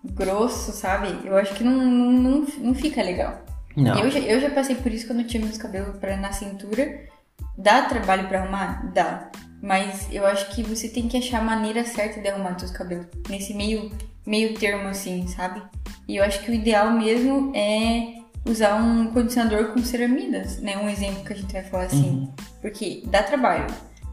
grosso, 0.04 0.72
sabe? 0.72 1.26
Eu 1.26 1.36
acho 1.36 1.54
que 1.54 1.64
não, 1.64 1.72
não, 1.72 2.12
não, 2.12 2.46
não 2.58 2.74
fica 2.74 3.02
legal. 3.02 3.42
Não. 3.74 3.98
Eu, 3.98 4.10
já, 4.10 4.18
eu 4.18 4.40
já 4.40 4.50
passei 4.50 4.76
por 4.76 4.92
isso 4.92 5.06
quando 5.06 5.20
eu 5.20 5.26
tinha 5.26 5.42
meus 5.42 5.56
cabelos 5.56 5.96
pra, 5.98 6.16
na 6.16 6.32
cintura. 6.32 7.08
Dá 7.56 7.82
trabalho 7.82 8.28
pra 8.28 8.42
arrumar? 8.42 8.92
Dá. 8.92 9.30
Mas 9.64 10.08
eu 10.12 10.26
acho 10.26 10.54
que 10.54 10.62
você 10.62 10.90
tem 10.90 11.08
que 11.08 11.16
achar 11.16 11.40
a 11.40 11.42
maneira 11.42 11.86
certa 11.86 12.20
de 12.20 12.28
arrumar 12.28 12.58
seus 12.58 12.70
cabelos. 12.70 13.06
Nesse 13.30 13.54
meio, 13.54 13.90
meio 14.26 14.52
termo, 14.58 14.88
assim, 14.88 15.26
sabe? 15.26 15.62
E 16.06 16.16
eu 16.16 16.22
acho 16.22 16.40
que 16.44 16.50
o 16.50 16.54
ideal 16.54 16.90
mesmo 16.90 17.50
é 17.56 18.18
usar 18.44 18.74
um 18.74 19.10
condicionador 19.10 19.72
com 19.72 19.82
ceramidas, 19.82 20.58
né? 20.58 20.76
Um 20.76 20.86
exemplo 20.86 21.24
que 21.24 21.32
a 21.32 21.36
gente 21.36 21.50
vai 21.50 21.62
falar 21.62 21.84
assim. 21.84 22.10
Uhum. 22.10 22.32
Porque 22.60 23.04
dá 23.06 23.22
trabalho. 23.22 23.66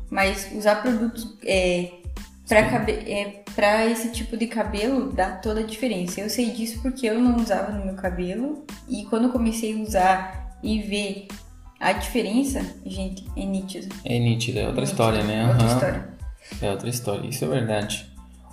Mas 0.10 0.50
usar 0.56 0.82
produtos 0.82 1.38
é, 1.46 1.96
para 3.54 3.82
é, 3.82 3.92
esse 3.92 4.10
tipo 4.14 4.38
de 4.38 4.48
cabelo 4.48 5.12
dá 5.12 5.32
toda 5.32 5.60
a 5.60 5.64
diferença. 5.64 6.22
Eu 6.22 6.30
sei 6.30 6.52
disso 6.52 6.82
porque 6.82 7.08
eu 7.08 7.20
não 7.20 7.36
usava 7.36 7.74
no 7.74 7.84
meu 7.84 7.96
cabelo. 7.96 8.66
E 8.88 9.04
quando 9.04 9.26
eu 9.26 9.32
comecei 9.34 9.78
a 9.78 9.84
usar 9.84 10.58
e 10.64 10.82
ver 10.82 11.28
a 11.82 11.94
diferença, 11.94 12.64
gente, 12.86 13.26
é 13.36 13.44
nítido. 13.44 13.94
É 14.06 14.20
nítido, 14.20 14.60
é 14.60 14.68
outra 14.68 14.82
é 14.82 14.84
história, 14.84 15.24
né? 15.24 15.48
Outra 15.48 15.64
uhum. 15.64 15.74
história. 15.74 16.10
É 16.62 16.72
outra 16.72 16.90
história, 16.90 17.28
isso 17.28 17.44
é 17.44 17.48
verdade. 17.48 18.06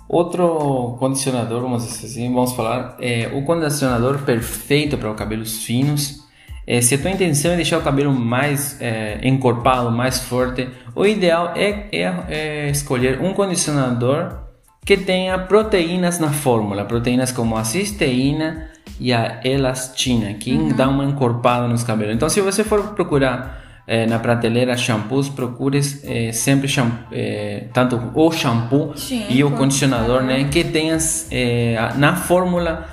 Outro 0.07 0.97
condicionador, 0.99 1.61
vamos 1.61 1.83
assim, 1.83 2.33
vamos 2.33 2.53
falar, 2.53 2.97
é 2.99 3.29
o 3.31 3.43
condicionador 3.43 4.23
perfeito 4.23 4.97
para 4.97 5.11
os 5.11 5.15
cabelos 5.15 5.63
finos. 5.63 6.27
É, 6.65 6.81
se 6.81 6.95
a 6.95 6.97
tua 6.97 7.11
intenção 7.11 7.51
é 7.51 7.55
deixar 7.55 7.77
o 7.77 7.83
cabelo 7.83 8.11
mais 8.11 8.81
é, 8.81 9.19
encorpado, 9.23 9.91
mais 9.91 10.19
forte, 10.19 10.67
o 10.95 11.05
ideal 11.05 11.53
é, 11.55 11.87
é, 11.91 12.13
é 12.29 12.69
escolher 12.71 13.21
um 13.21 13.33
condicionador 13.33 14.39
que 14.83 14.97
tenha 14.97 15.37
proteínas 15.37 16.17
na 16.17 16.31
fórmula, 16.31 16.85
proteínas 16.85 17.31
como 17.31 17.55
a 17.55 17.63
cisteína 17.63 18.71
e 18.99 19.13
a 19.13 19.39
elastina, 19.43 20.33
que 20.33 20.51
uhum. 20.51 20.69
dá 20.69 20.89
uma 20.89 21.05
encorpada 21.05 21.67
nos 21.67 21.83
cabelos. 21.83 22.15
Então, 22.15 22.29
se 22.29 22.41
você 22.41 22.63
for 22.63 22.89
procurar 22.89 23.59
é, 23.87 24.05
na 24.05 24.19
prateleira 24.19 24.77
shampoos, 24.77 25.29
procure 25.29 25.79
é, 26.03 26.31
sempre 26.31 26.67
shampoo, 26.67 27.07
é, 27.11 27.63
tanto 27.73 28.11
o 28.13 28.31
shampoo 28.31 28.93
Sim, 28.95 29.25
e 29.29 29.43
o 29.43 29.51
condicionador, 29.51 30.21
né, 30.21 30.43
que 30.51 30.63
tenha 30.63 30.97
na 31.95 32.15
fórmula 32.15 32.87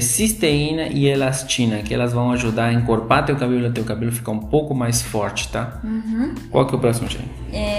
cisteína 0.00 0.88
e 0.88 1.06
elastina, 1.06 1.78
que 1.78 1.92
elas 1.92 2.12
vão 2.12 2.30
ajudar 2.32 2.66
a 2.66 2.72
encorpar 2.72 3.24
teu 3.24 3.34
cabelo, 3.34 3.72
teu 3.72 3.82
cabelo 3.82 4.12
ficar 4.12 4.30
um 4.30 4.38
pouco 4.38 4.74
mais 4.74 5.02
forte, 5.02 5.48
tá? 5.48 5.80
Uhum. 5.82 6.34
Qual 6.50 6.66
que 6.66 6.74
é 6.74 6.76
o 6.76 6.80
próximo, 6.80 7.08
Jane? 7.08 7.28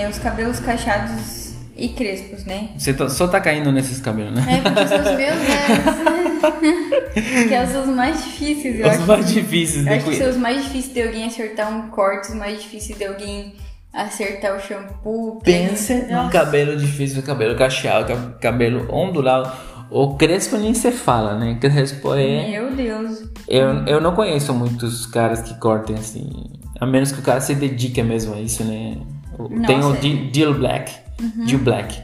Os 0.10 0.18
cabelos 0.18 0.60
cacheados 0.60 1.54
e 1.78 1.90
crespos, 1.90 2.44
né? 2.44 2.70
Você 2.78 2.94
só 3.10 3.28
tá 3.28 3.40
caindo 3.40 3.72
nesses 3.72 4.02
cabelos, 4.02 4.34
né? 4.34 4.46
É, 4.50 4.62
porque 4.62 4.82
os 4.84 5.18
meus, 5.18 5.38
né? 5.48 6.33
Que 6.52 7.68
são 7.72 7.84
os 7.84 7.90
mais 7.90 8.24
difíceis, 8.24 8.80
eu 8.80 8.86
os 8.86 8.92
acho. 8.92 9.02
Os 9.02 9.08
mais 9.08 9.34
difíceis. 9.34 9.88
Eu 9.88 9.94
acho 9.94 10.06
que 10.06 10.16
são 10.16 10.30
os 10.30 10.38
mais 10.38 10.64
difíceis 10.64 10.94
de 10.94 11.02
alguém 11.02 11.28
acertar 11.28 11.72
um 11.72 11.90
corte, 11.90 12.30
os 12.30 12.36
mais 12.36 12.62
difíceis 12.62 12.98
de 12.98 13.06
alguém 13.06 13.56
acertar 13.94 14.56
o 14.56 14.60
shampoo. 14.60 15.40
Pensa 15.44 16.08
num 16.10 16.30
cabelo 16.30 16.76
difícil, 16.76 17.22
cabelo 17.24 17.56
cacheado, 17.56 18.36
cabelo 18.40 18.88
ondulado. 18.94 19.52
O 19.90 20.16
crespo 20.16 20.58
nem 20.58 20.74
se 20.74 20.92
fala, 20.92 21.38
né? 21.38 21.58
Crespo 21.62 22.16
é... 22.16 22.50
Meu 22.50 22.76
Deus. 22.76 23.24
Eu, 23.48 23.86
eu 23.86 24.02
não 24.02 24.16
conheço 24.16 24.52
muitos 24.52 25.06
caras 25.06 25.42
que 25.42 25.54
cortem 25.60 25.96
assim. 25.96 26.32
A 26.80 26.86
menos 26.86 27.12
que 27.12 27.20
o 27.20 27.24
cara 27.24 27.40
se 27.40 27.54
dedique 27.54 28.02
mesmo 28.02 28.34
a 28.34 28.40
isso, 28.40 28.64
né? 28.64 28.98
Nossa. 29.38 29.68
Tem 29.68 29.84
o 29.84 30.32
Deal 30.32 30.54
Black 30.56 31.04
uhum. 31.22 31.48
Jill 31.48 31.60
Black. 31.60 32.02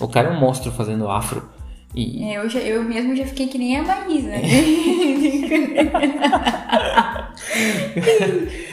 O 0.00 0.08
cara 0.08 0.28
é 0.28 0.32
um 0.32 0.40
monstro 0.40 0.70
fazendo 0.70 1.08
afro. 1.08 1.48
E... 1.94 2.24
É, 2.24 2.36
eu, 2.36 2.48
já, 2.48 2.60
eu 2.60 2.84
mesmo 2.84 3.16
já 3.16 3.24
fiquei 3.24 3.48
que 3.48 3.58
nem 3.58 3.78
a 3.78 3.82
Maísa. 3.82 4.28
Né? 4.28 4.42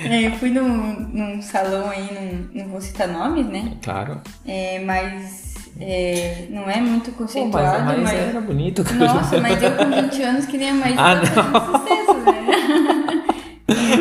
é, 0.10 0.28
eu 0.28 0.32
fui 0.34 0.50
num, 0.50 1.00
num 1.14 1.42
salão 1.42 1.90
aí, 1.90 2.10
num, 2.14 2.50
não 2.54 2.68
vou 2.70 2.82
citar 2.82 3.08
nomes, 3.08 3.48
né? 3.48 3.78
Claro. 3.82 4.20
É, 4.46 4.80
mas 4.80 5.56
é, 5.80 6.48
não 6.50 6.70
é 6.70 6.82
muito 6.82 7.14
conceituado. 7.14 7.78
Pô, 7.78 7.86
mas 7.86 8.02
mas... 8.02 8.14
era 8.14 8.42
bonito. 8.42 8.84
Nossa, 8.94 9.40
mas 9.40 9.62
eu 9.62 9.72
com 9.76 9.90
20 9.90 10.22
anos 10.22 10.46
que 10.46 10.58
nem 10.58 10.70
a 10.70 10.74
Maísa 10.74 11.02
ah, 11.02 11.16
não. 11.16 11.80
sucesso, 11.80 12.14
né? 12.14 13.26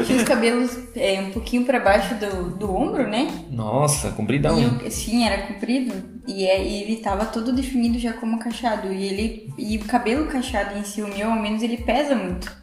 Tinha 0.04 0.18
os 0.18 0.24
cabelos 0.24 0.78
é, 0.94 1.20
um 1.20 1.30
pouquinho 1.30 1.64
para 1.64 1.80
baixo 1.80 2.14
do, 2.16 2.50
do 2.50 2.74
ombro, 2.74 3.08
né? 3.08 3.46
Nossa, 3.50 4.10
compridão. 4.10 4.58
E, 4.84 4.90
sim, 4.90 5.26
era 5.26 5.46
comprido. 5.46 5.94
E, 6.26 6.46
é, 6.46 6.62
e 6.62 6.82
ele 6.82 6.96
tava 6.96 7.24
todo 7.24 7.52
definido 7.52 7.98
já 7.98 8.12
como 8.12 8.38
cacheado. 8.38 8.92
E 8.92 9.04
ele 9.04 9.54
e 9.56 9.78
o 9.78 9.84
cabelo 9.86 10.26
cacheado 10.26 10.78
em 10.78 10.84
si, 10.84 11.00
o 11.00 11.08
meu, 11.08 11.30
ao 11.30 11.40
menos, 11.40 11.62
ele 11.62 11.78
pesa 11.78 12.14
muito. 12.14 12.54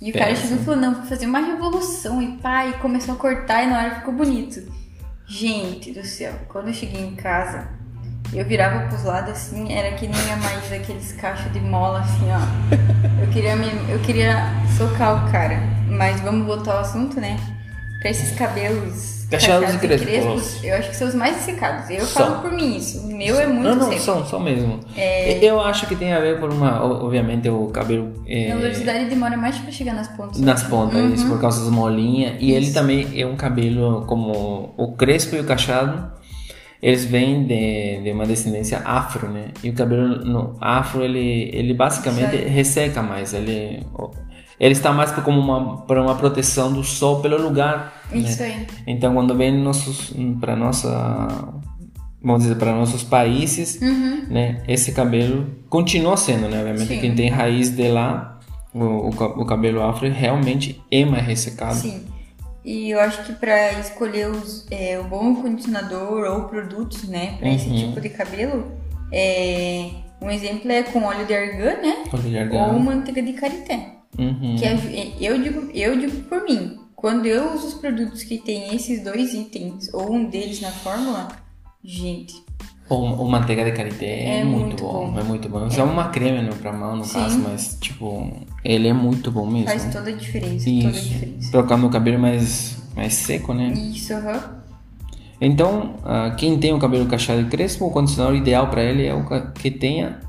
E 0.00 0.10
o 0.10 0.12
pesa. 0.12 0.24
cara 0.24 0.36
chegou 0.36 0.56
e 0.56 0.64
falou, 0.64 0.80
não, 0.80 0.94
vou 0.94 1.04
fazer 1.04 1.26
uma 1.26 1.38
revolução. 1.38 2.20
E 2.20 2.36
pá, 2.38 2.66
e 2.66 2.72
começou 2.74 3.14
a 3.14 3.18
cortar 3.18 3.62
e 3.62 3.66
na 3.68 3.78
hora 3.78 3.94
ficou 3.96 4.12
bonito. 4.12 4.60
Gente 5.26 5.92
do 5.92 6.04
céu, 6.04 6.34
quando 6.48 6.68
eu 6.68 6.74
cheguei 6.74 7.00
em 7.00 7.14
casa, 7.14 7.68
eu 8.32 8.44
virava 8.44 8.88
pros 8.88 9.04
lados 9.04 9.30
assim, 9.30 9.72
era 9.72 9.96
que 9.96 10.06
nem 10.06 10.32
a 10.32 10.36
mais 10.36 10.72
aqueles 10.72 11.12
cachos 11.12 11.50
de 11.52 11.60
mola 11.60 12.00
assim, 12.00 12.26
ó. 12.30 13.22
Eu 13.22 13.30
queria, 13.32 13.56
me, 13.56 13.68
eu 13.90 13.98
queria 14.00 14.36
socar 14.76 15.26
o 15.26 15.30
cara. 15.30 15.73
Mas 15.96 16.20
vamos 16.20 16.46
voltar 16.46 16.72
ao 16.72 16.80
assunto, 16.80 17.20
né? 17.20 17.38
Pra 18.00 18.10
esses 18.10 18.36
cabelos 18.36 19.14
cacheados 19.30 19.74
e 19.74 19.78
crespos, 19.78 20.08
crespos, 20.10 20.64
eu 20.64 20.74
acho 20.76 20.90
que 20.90 20.96
são 20.96 21.08
os 21.08 21.14
mais 21.14 21.36
secados. 21.36 21.88
Eu 21.90 22.04
são. 22.04 22.26
falo 22.26 22.42
por 22.42 22.52
mim 22.52 22.76
isso. 22.76 23.00
O 23.00 23.16
meu 23.16 23.40
é 23.40 23.46
muito 23.46 23.62
Não, 23.62 23.76
não, 23.76 23.88
seco. 23.88 24.00
são, 24.00 24.26
são 24.26 24.40
mesmo. 24.40 24.80
É... 24.96 25.42
Eu 25.42 25.60
acho 25.60 25.86
que 25.86 25.96
tem 25.96 26.12
a 26.12 26.20
ver 26.20 26.38
por 26.38 26.50
uma, 26.50 26.84
obviamente, 26.84 27.48
o 27.48 27.66
cabelo... 27.68 28.12
É... 28.26 28.52
A 28.52 28.56
velocidade 28.56 29.06
demora 29.06 29.36
mais 29.36 29.56
pra 29.58 29.72
chegar 29.72 29.94
nas 29.94 30.08
pontas. 30.08 30.40
Nas 30.40 30.62
pontas, 30.64 31.00
uhum. 31.00 31.14
isso, 31.14 31.26
por 31.26 31.40
causa 31.40 31.60
das 31.64 31.70
molinhas. 31.70 32.36
E 32.40 32.50
isso. 32.50 32.56
ele 32.56 32.72
também 32.72 33.20
é 33.20 33.26
um 33.26 33.36
cabelo 33.36 34.04
como 34.06 34.74
o 34.76 34.92
crespo 34.92 35.36
e 35.36 35.40
o 35.40 35.44
cacheado 35.44 36.12
eles 36.82 37.06
vêm 37.06 37.46
de, 37.46 38.02
de, 38.02 38.12
uma 38.12 38.26
descendência 38.26 38.82
afro, 38.84 39.30
né? 39.30 39.46
E 39.62 39.70
o 39.70 39.72
cabelo 39.72 40.22
no 40.22 40.54
afro 40.60 41.02
ele 41.02 41.48
ele 41.50 41.72
basicamente 41.72 42.36
resseca 42.36 43.02
mais, 43.02 43.32
ele 43.32 43.86
ele 44.64 44.72
está 44.72 44.94
mais 44.94 45.12
como 45.12 45.38
uma 45.38 45.82
para 45.82 46.00
uma 46.00 46.14
proteção 46.14 46.72
do 46.72 46.82
sol 46.82 47.20
pelo 47.20 47.36
lugar. 47.36 47.92
Né? 48.10 48.18
Isso 48.20 48.40
né? 48.40 48.46
aí. 48.46 48.66
Então 48.86 49.12
quando 49.12 49.36
vem 49.36 49.52
nossos 49.62 50.14
para 50.40 50.56
nossa 50.56 51.52
vamos 52.22 52.44
dizer 52.44 52.54
para 52.54 52.72
nossos 52.72 53.04
países, 53.04 53.78
uhum. 53.82 54.24
né? 54.30 54.62
Esse 54.66 54.92
cabelo 54.92 55.50
continua 55.68 56.16
sendo, 56.16 56.48
né? 56.48 56.60
Obviamente 56.60 56.94
Sim. 56.94 56.98
quem 56.98 57.14
tem 57.14 57.28
raiz 57.28 57.68
de 57.76 57.88
lá 57.88 58.40
o, 58.72 58.78
o, 58.78 59.08
o 59.08 59.44
cabelo 59.44 59.82
afro 59.82 60.10
realmente 60.10 60.82
é 60.90 61.04
mais 61.04 61.26
ressecado. 61.26 61.74
Sim. 61.74 62.02
E 62.64 62.88
eu 62.88 63.00
acho 63.00 63.22
que 63.24 63.34
para 63.34 63.72
escolher 63.72 64.30
os, 64.30 64.66
é, 64.70 64.98
o 64.98 65.04
bom 65.04 65.34
condicionador 65.42 66.24
ou 66.24 66.44
produtos, 66.44 67.06
né, 67.06 67.36
para 67.38 67.48
uhum. 67.48 67.54
esse 67.54 67.68
tipo 67.68 68.00
de 68.00 68.08
cabelo, 68.08 68.72
é, 69.12 69.90
um 70.22 70.30
exemplo 70.30 70.72
é 70.72 70.82
com 70.84 71.02
óleo 71.02 71.26
de 71.26 71.34
argan, 71.34 71.82
né? 71.82 72.04
Óleo 72.10 72.22
de 72.22 72.38
argan. 72.38 72.66
Ou 72.68 72.78
manteiga 72.78 73.22
de 73.22 73.34
karité. 73.34 73.94
Uhum. 74.18 74.56
Que 74.56 74.64
é, 74.64 75.12
eu 75.20 75.42
digo, 75.42 75.70
eu 75.72 75.98
digo 75.98 76.22
por 76.22 76.44
mim, 76.44 76.78
quando 76.94 77.26
eu 77.26 77.54
uso 77.54 77.68
os 77.68 77.74
produtos 77.74 78.22
que 78.22 78.38
tem 78.38 78.74
esses 78.74 79.02
dois 79.02 79.34
itens 79.34 79.92
ou 79.92 80.12
um 80.12 80.24
deles 80.24 80.60
na 80.60 80.70
fórmula, 80.70 81.28
gente, 81.82 82.34
o, 82.88 82.94
o 82.94 83.30
manteiga 83.30 83.64
de 83.64 83.72
karité 83.72 84.06
é, 84.06 84.40
é 84.40 84.44
muito, 84.44 84.64
muito 84.64 84.82
bom, 84.82 85.10
bom, 85.10 85.18
é 85.18 85.22
muito 85.22 85.48
bom. 85.48 85.66
Usa 85.66 85.80
é. 85.80 85.84
uma 85.84 86.08
creme 86.08 86.42
no, 86.42 86.54
pra 86.54 86.72
mão, 86.72 86.96
no 86.96 87.04
Sim. 87.04 87.14
caso, 87.14 87.38
mas, 87.38 87.78
tipo, 87.80 88.30
ele 88.62 88.88
é 88.88 88.92
muito 88.92 89.30
bom 89.30 89.46
mesmo. 89.46 89.68
Faz 89.68 89.92
toda 89.92 90.10
a 90.10 90.12
diferença, 90.12 90.68
Isso. 90.68 90.86
toda 90.86 90.98
a 90.98 91.00
diferença. 91.00 91.50
Trocando 91.50 91.86
o 91.86 91.90
cabelo 91.90 92.18
mais, 92.18 92.76
mais 92.94 93.14
seco, 93.14 93.54
né? 93.54 93.72
Isso, 93.72 94.12
aham. 94.12 94.34
Uhum. 94.34 94.64
Então, 95.40 95.94
uh, 96.04 96.34
quem 96.36 96.58
tem 96.58 96.72
o 96.72 96.78
cabelo 96.78 97.06
cacheado 97.06 97.42
e 97.42 97.46
crespo, 97.46 97.86
o 97.86 97.90
condicionador 97.90 98.36
ideal 98.36 98.68
para 98.68 98.82
ele 98.82 99.04
é 99.06 99.14
o 99.14 99.24
que 99.52 99.70
tenha 99.70 100.20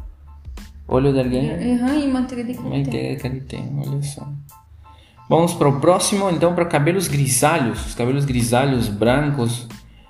óleo 0.88 1.13
de 1.13 1.19
argan 1.19 1.38
uhum, 1.39 2.00
e 2.00 2.08
manteiga 2.08 2.43
de 2.43 2.54
karité. 2.54 2.78
Manteiga 2.78 3.15
de 3.15 3.21
karité, 3.21 3.63
olha 3.78 4.04
só. 4.04 4.28
Vamos 5.28 5.54
para 5.54 5.67
o 5.67 5.80
próximo, 5.80 6.30
então, 6.30 6.54
para 6.54 6.65
cabelos 6.65 7.08
grisalhos. 7.08 7.86
Os 7.88 7.95
cabelos 7.95 8.26
grisalhos, 8.26 8.88
brancos, 8.88 9.67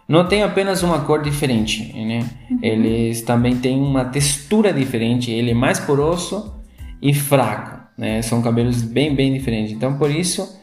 não 0.07 0.27
tem 0.27 0.43
apenas 0.43 0.83
uma 0.83 0.99
cor 0.99 1.21
diferente, 1.21 1.93
né? 1.93 2.29
Uhum. 2.51 2.59
Eles 2.61 3.21
também 3.21 3.55
têm 3.55 3.79
uma 3.79 4.05
textura 4.05 4.73
diferente. 4.73 5.31
Ele 5.31 5.51
é 5.51 5.53
mais 5.53 5.79
poroso 5.79 6.53
e 7.01 7.13
fraco, 7.13 7.79
né? 7.97 8.21
São 8.21 8.41
cabelos 8.41 8.81
bem, 8.81 9.15
bem 9.15 9.31
diferentes. 9.31 9.71
Então, 9.71 9.97
por 9.97 10.11
isso, 10.11 10.59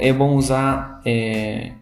é 0.00 0.12
bom 0.12 0.34
usar 0.34 1.02
é, 1.04 1.72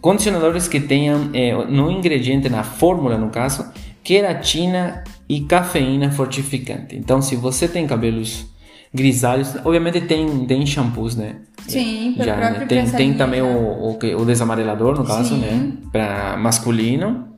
condicionadores 0.00 0.66
que 0.66 0.80
tenham 0.80 1.30
é, 1.34 1.52
no 1.66 1.90
ingrediente, 1.90 2.48
na 2.48 2.64
fórmula, 2.64 3.18
no 3.18 3.30
caso, 3.30 3.70
queratina 4.02 5.04
e 5.28 5.40
cafeína 5.42 6.10
fortificante. 6.10 6.96
Então, 6.96 7.22
se 7.22 7.36
você 7.36 7.66
tem 7.66 7.86
cabelos 7.86 8.46
grisalhos, 8.92 9.56
obviamente 9.64 10.00
tem, 10.02 10.46
tem 10.46 10.64
shampoos, 10.64 11.16
né? 11.16 11.36
Sim, 11.66 12.14
Já, 12.18 12.36
né? 12.36 12.66
Tem, 12.66 12.88
tem 12.90 13.14
também 13.14 13.42
o, 13.42 13.46
o, 13.46 13.98
o 14.20 14.24
desamarelador, 14.24 14.96
no 14.96 15.04
caso, 15.04 15.34
Sim. 15.34 15.40
né? 15.40 15.72
Para 15.90 16.36
masculino. 16.36 17.28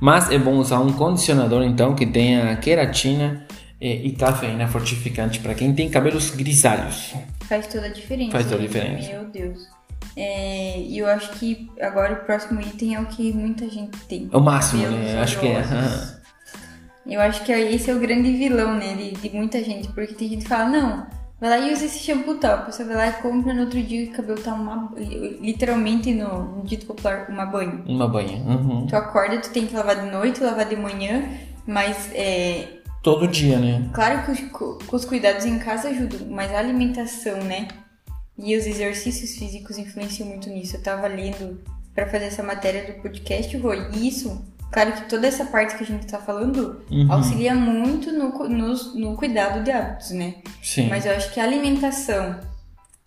Mas 0.00 0.30
é 0.30 0.38
bom 0.38 0.56
usar 0.56 0.80
um 0.80 0.92
condicionador, 0.92 1.62
então, 1.62 1.94
que 1.94 2.04
tenha 2.06 2.56
queratina 2.56 3.46
e, 3.80 4.08
e 4.08 4.12
cafeína 4.12 4.66
fortificante 4.66 5.38
para 5.38 5.54
quem 5.54 5.72
tem 5.74 5.88
cabelos 5.88 6.30
grisalhos. 6.30 7.14
Faz 7.42 7.68
toda 7.68 7.86
a 7.86 7.90
diferença. 7.90 8.32
Faz 8.32 8.46
toda 8.46 8.56
a 8.56 8.60
né? 8.60 8.66
diferença. 8.66 9.12
Meu 9.12 9.24
Deus. 9.26 9.68
É, 10.16 10.80
E 10.80 10.98
eu 10.98 11.06
acho 11.06 11.30
que 11.34 11.70
agora 11.80 12.14
o 12.14 12.16
próximo 12.16 12.60
item 12.60 12.96
é 12.96 13.00
o 13.00 13.06
que 13.06 13.32
muita 13.32 13.68
gente 13.68 13.96
tem. 14.08 14.28
É 14.32 14.36
o 14.36 14.40
máximo, 14.40 14.86
né? 14.88 15.20
Acho 15.20 15.38
que 15.38 15.46
é. 15.46 15.62
Eu 17.06 17.20
acho 17.20 17.44
que 17.44 17.52
esse 17.52 17.90
é 17.90 17.94
o 17.94 17.98
grande 17.98 18.32
vilão, 18.32 18.74
né, 18.74 18.94
de, 18.94 19.12
de 19.12 19.30
muita 19.30 19.62
gente, 19.62 19.88
porque 19.88 20.14
tem 20.14 20.28
gente 20.28 20.42
que 20.42 20.48
fala, 20.48 20.68
não, 20.68 21.06
vai 21.40 21.50
lá 21.50 21.58
e 21.58 21.72
usa 21.72 21.84
esse 21.84 21.98
shampoo 21.98 22.36
tal, 22.36 22.54
a 22.54 22.62
pessoa 22.62 22.86
vai 22.86 22.96
lá 22.96 23.08
e 23.08 23.22
compra 23.22 23.52
no 23.52 23.62
outro 23.62 23.82
dia 23.82 24.02
e 24.02 24.08
o 24.08 24.12
cabelo 24.12 24.40
tá 24.40 24.54
uma, 24.54 24.92
literalmente 24.96 26.14
no, 26.14 26.58
no 26.58 26.64
dito 26.64 26.86
popular, 26.86 27.26
uma 27.28 27.44
banha. 27.44 27.82
Uma 27.86 28.08
banha. 28.08 28.38
Uhum. 28.38 28.86
Tu 28.86 28.94
acorda, 28.94 29.38
tu 29.40 29.50
tem 29.50 29.66
que 29.66 29.74
lavar 29.74 29.96
de 29.96 30.10
noite, 30.10 30.42
lavar 30.42 30.68
de 30.68 30.76
manhã, 30.76 31.28
mas 31.66 32.10
é, 32.14 32.80
Todo 33.02 33.26
dia, 33.26 33.58
né? 33.58 33.90
Claro 33.92 34.24
que 34.24 34.30
os, 34.30 34.38
que 34.38 34.94
os 34.94 35.04
cuidados 35.04 35.44
em 35.44 35.58
casa 35.58 35.88
ajudam, 35.88 36.28
mas 36.30 36.52
a 36.52 36.58
alimentação, 36.58 37.36
né? 37.42 37.66
E 38.38 38.56
os 38.56 38.64
exercícios 38.64 39.36
físicos 39.36 39.76
influenciam 39.76 40.28
muito 40.28 40.48
nisso. 40.48 40.76
Eu 40.76 40.82
tava 40.82 41.08
lendo 41.08 41.60
pra 41.92 42.06
fazer 42.06 42.26
essa 42.26 42.44
matéria 42.44 42.84
do 42.84 43.02
podcast, 43.02 43.54
Rui, 43.56 43.88
e 43.92 44.06
isso, 44.06 44.40
claro 44.72 44.92
que 44.92 45.08
toda 45.08 45.26
essa 45.28 45.44
parte 45.44 45.76
que 45.76 45.84
a 45.84 45.86
gente 45.86 46.06
tá 46.06 46.18
falando 46.18 46.82
Uhum. 46.90 47.12
auxilia 47.12 47.54
muito 47.54 48.10
no, 48.10 48.30
nos- 48.48 48.94
no 48.94 49.16
cuidado 49.16 49.62
de 49.62 49.70
hábitos, 49.70 50.10
né? 50.10 50.36
Sim. 50.62 50.88
Mas 50.88 51.06
eu 51.06 51.12
acho 51.14 51.32
que 51.32 51.38
a 51.38 51.44
alimentação 51.44 52.40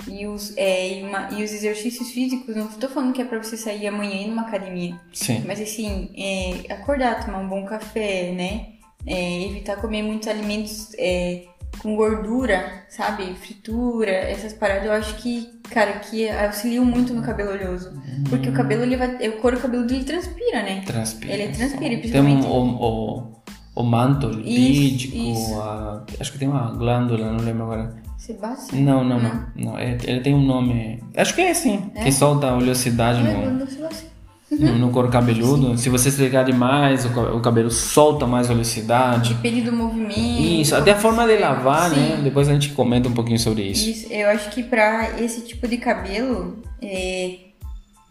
e 0.08 0.28
os, 0.28 0.56
é, 0.56 1.00
e, 1.00 1.04
uma- 1.04 1.30
e 1.32 1.44
os 1.44 1.52
exercícios 1.52 2.12
físicos, 2.12 2.56
não 2.56 2.68
tô 2.68 2.88
falando 2.88 3.12
que 3.14 3.22
é 3.22 3.26
pra 3.26 3.42
você 3.42 3.58
sair 3.58 3.88
amanhã 3.88 4.14
e 4.22 4.24
ir 4.26 4.28
numa 4.28 4.44
academia. 4.44 5.00
Sim. 5.12 5.44
Mas 5.48 5.60
assim, 5.60 6.10
é, 6.16 6.72
acordar, 6.74 7.26
tomar 7.26 7.40
um 7.40 7.48
bom 7.48 7.66
café, 7.66 8.32
né? 8.32 8.68
É, 9.08 9.44
evitar 9.46 9.76
comer 9.78 10.02
muitos 10.04 10.28
alimentos 10.28 10.90
é, 10.98 11.46
com 11.80 11.96
gordura, 11.96 12.84
sabe? 12.90 13.34
Fritura, 13.36 14.12
essas 14.12 14.54
paradas, 14.54 14.86
eu 14.86 14.92
acho 14.92 15.16
que, 15.16 15.50
cara, 15.70 15.94
que 16.00 16.30
auxiliam 16.30 16.84
muito 16.86 17.14
no 17.14 17.22
cabelo 17.22 17.52
oleoso. 17.52 17.92
Porque 18.30 18.50
o 18.50 18.54
cabelo, 18.54 18.84
ele 18.84 18.98
vai. 18.98 19.16
O 19.30 19.38
couro 19.42 19.60
cabeludo, 19.60 19.94
ele 19.94 20.04
transpira, 20.04 20.64
né? 20.64 20.82
Transpira. 20.86 21.34
Ele 21.34 21.54
transpira, 21.54 21.90
Tem 21.90 22.00
principalmente. 22.00 22.46
um, 22.46 22.50
o, 22.50 23.22
o, 23.22 23.36
o 23.76 23.84
manto 23.84 24.28
lipídico, 24.30 25.16
isso. 25.18 25.62
a- 25.62 26.04
acho 26.20 26.32
que 26.32 26.40
tem 26.40 26.48
uma 26.48 26.72
glândula, 26.72 27.32
não 27.32 27.44
lembro 27.44 27.64
agora. 27.64 27.96
Sebastião? 28.18 28.82
Não, 28.82 29.04
não, 29.04 29.20
não. 29.22 29.46
não 29.56 29.78
é- 29.78 29.98
ele 30.04 30.22
tem 30.22 30.34
um 30.34 30.42
nome. 30.44 31.04
Acho 31.16 31.36
que 31.36 31.42
é 31.42 31.52
assim, 31.52 31.92
que 32.04 32.12
solta 32.12 32.48
a 32.48 32.56
oleosidade 32.56 33.22
Não 33.22 33.30
é 33.30 33.34
no, 33.34 33.42
glândula 33.42 33.70
sebácea. 33.70 34.15
No, 34.52 34.78
no 34.78 34.90
couro 34.92 35.10
cabeludo. 35.10 35.78
Se 35.78 35.90
você 35.90 36.10
esfregar 36.10 36.46
demais, 36.46 37.06
o, 37.06 37.10
ca- 37.10 37.34
o 37.34 37.40
cabelo 37.42 37.72
solta 37.72 38.28
mais 38.28 38.50
oleosidade. 38.50 39.34
Depende 39.34 39.62
do 39.62 39.72
movimento. 39.74 40.18
Isso, 40.20 40.76
até 40.76 40.92
a 40.92 40.96
forma 40.96 41.26
de 41.28 41.38
lavar, 41.38 41.90
né? 41.90 42.16
Sim. 42.18 42.24
Depois 42.24 42.48
a 42.48 42.54
gente 42.54 42.70
comenta 42.70 43.10
um 43.10 43.14
pouquinho 43.14 43.40
sobre 43.40 43.64
isso. 43.64 43.90
Isso, 43.90 44.12
eu 44.14 44.30
acho 44.30 44.50
que 44.52 44.64
pra 44.64 45.20
esse 45.20 45.42
tipo 45.42 45.68
de 45.68 45.78
cabelo 45.78 46.58
é, 46.82 47.38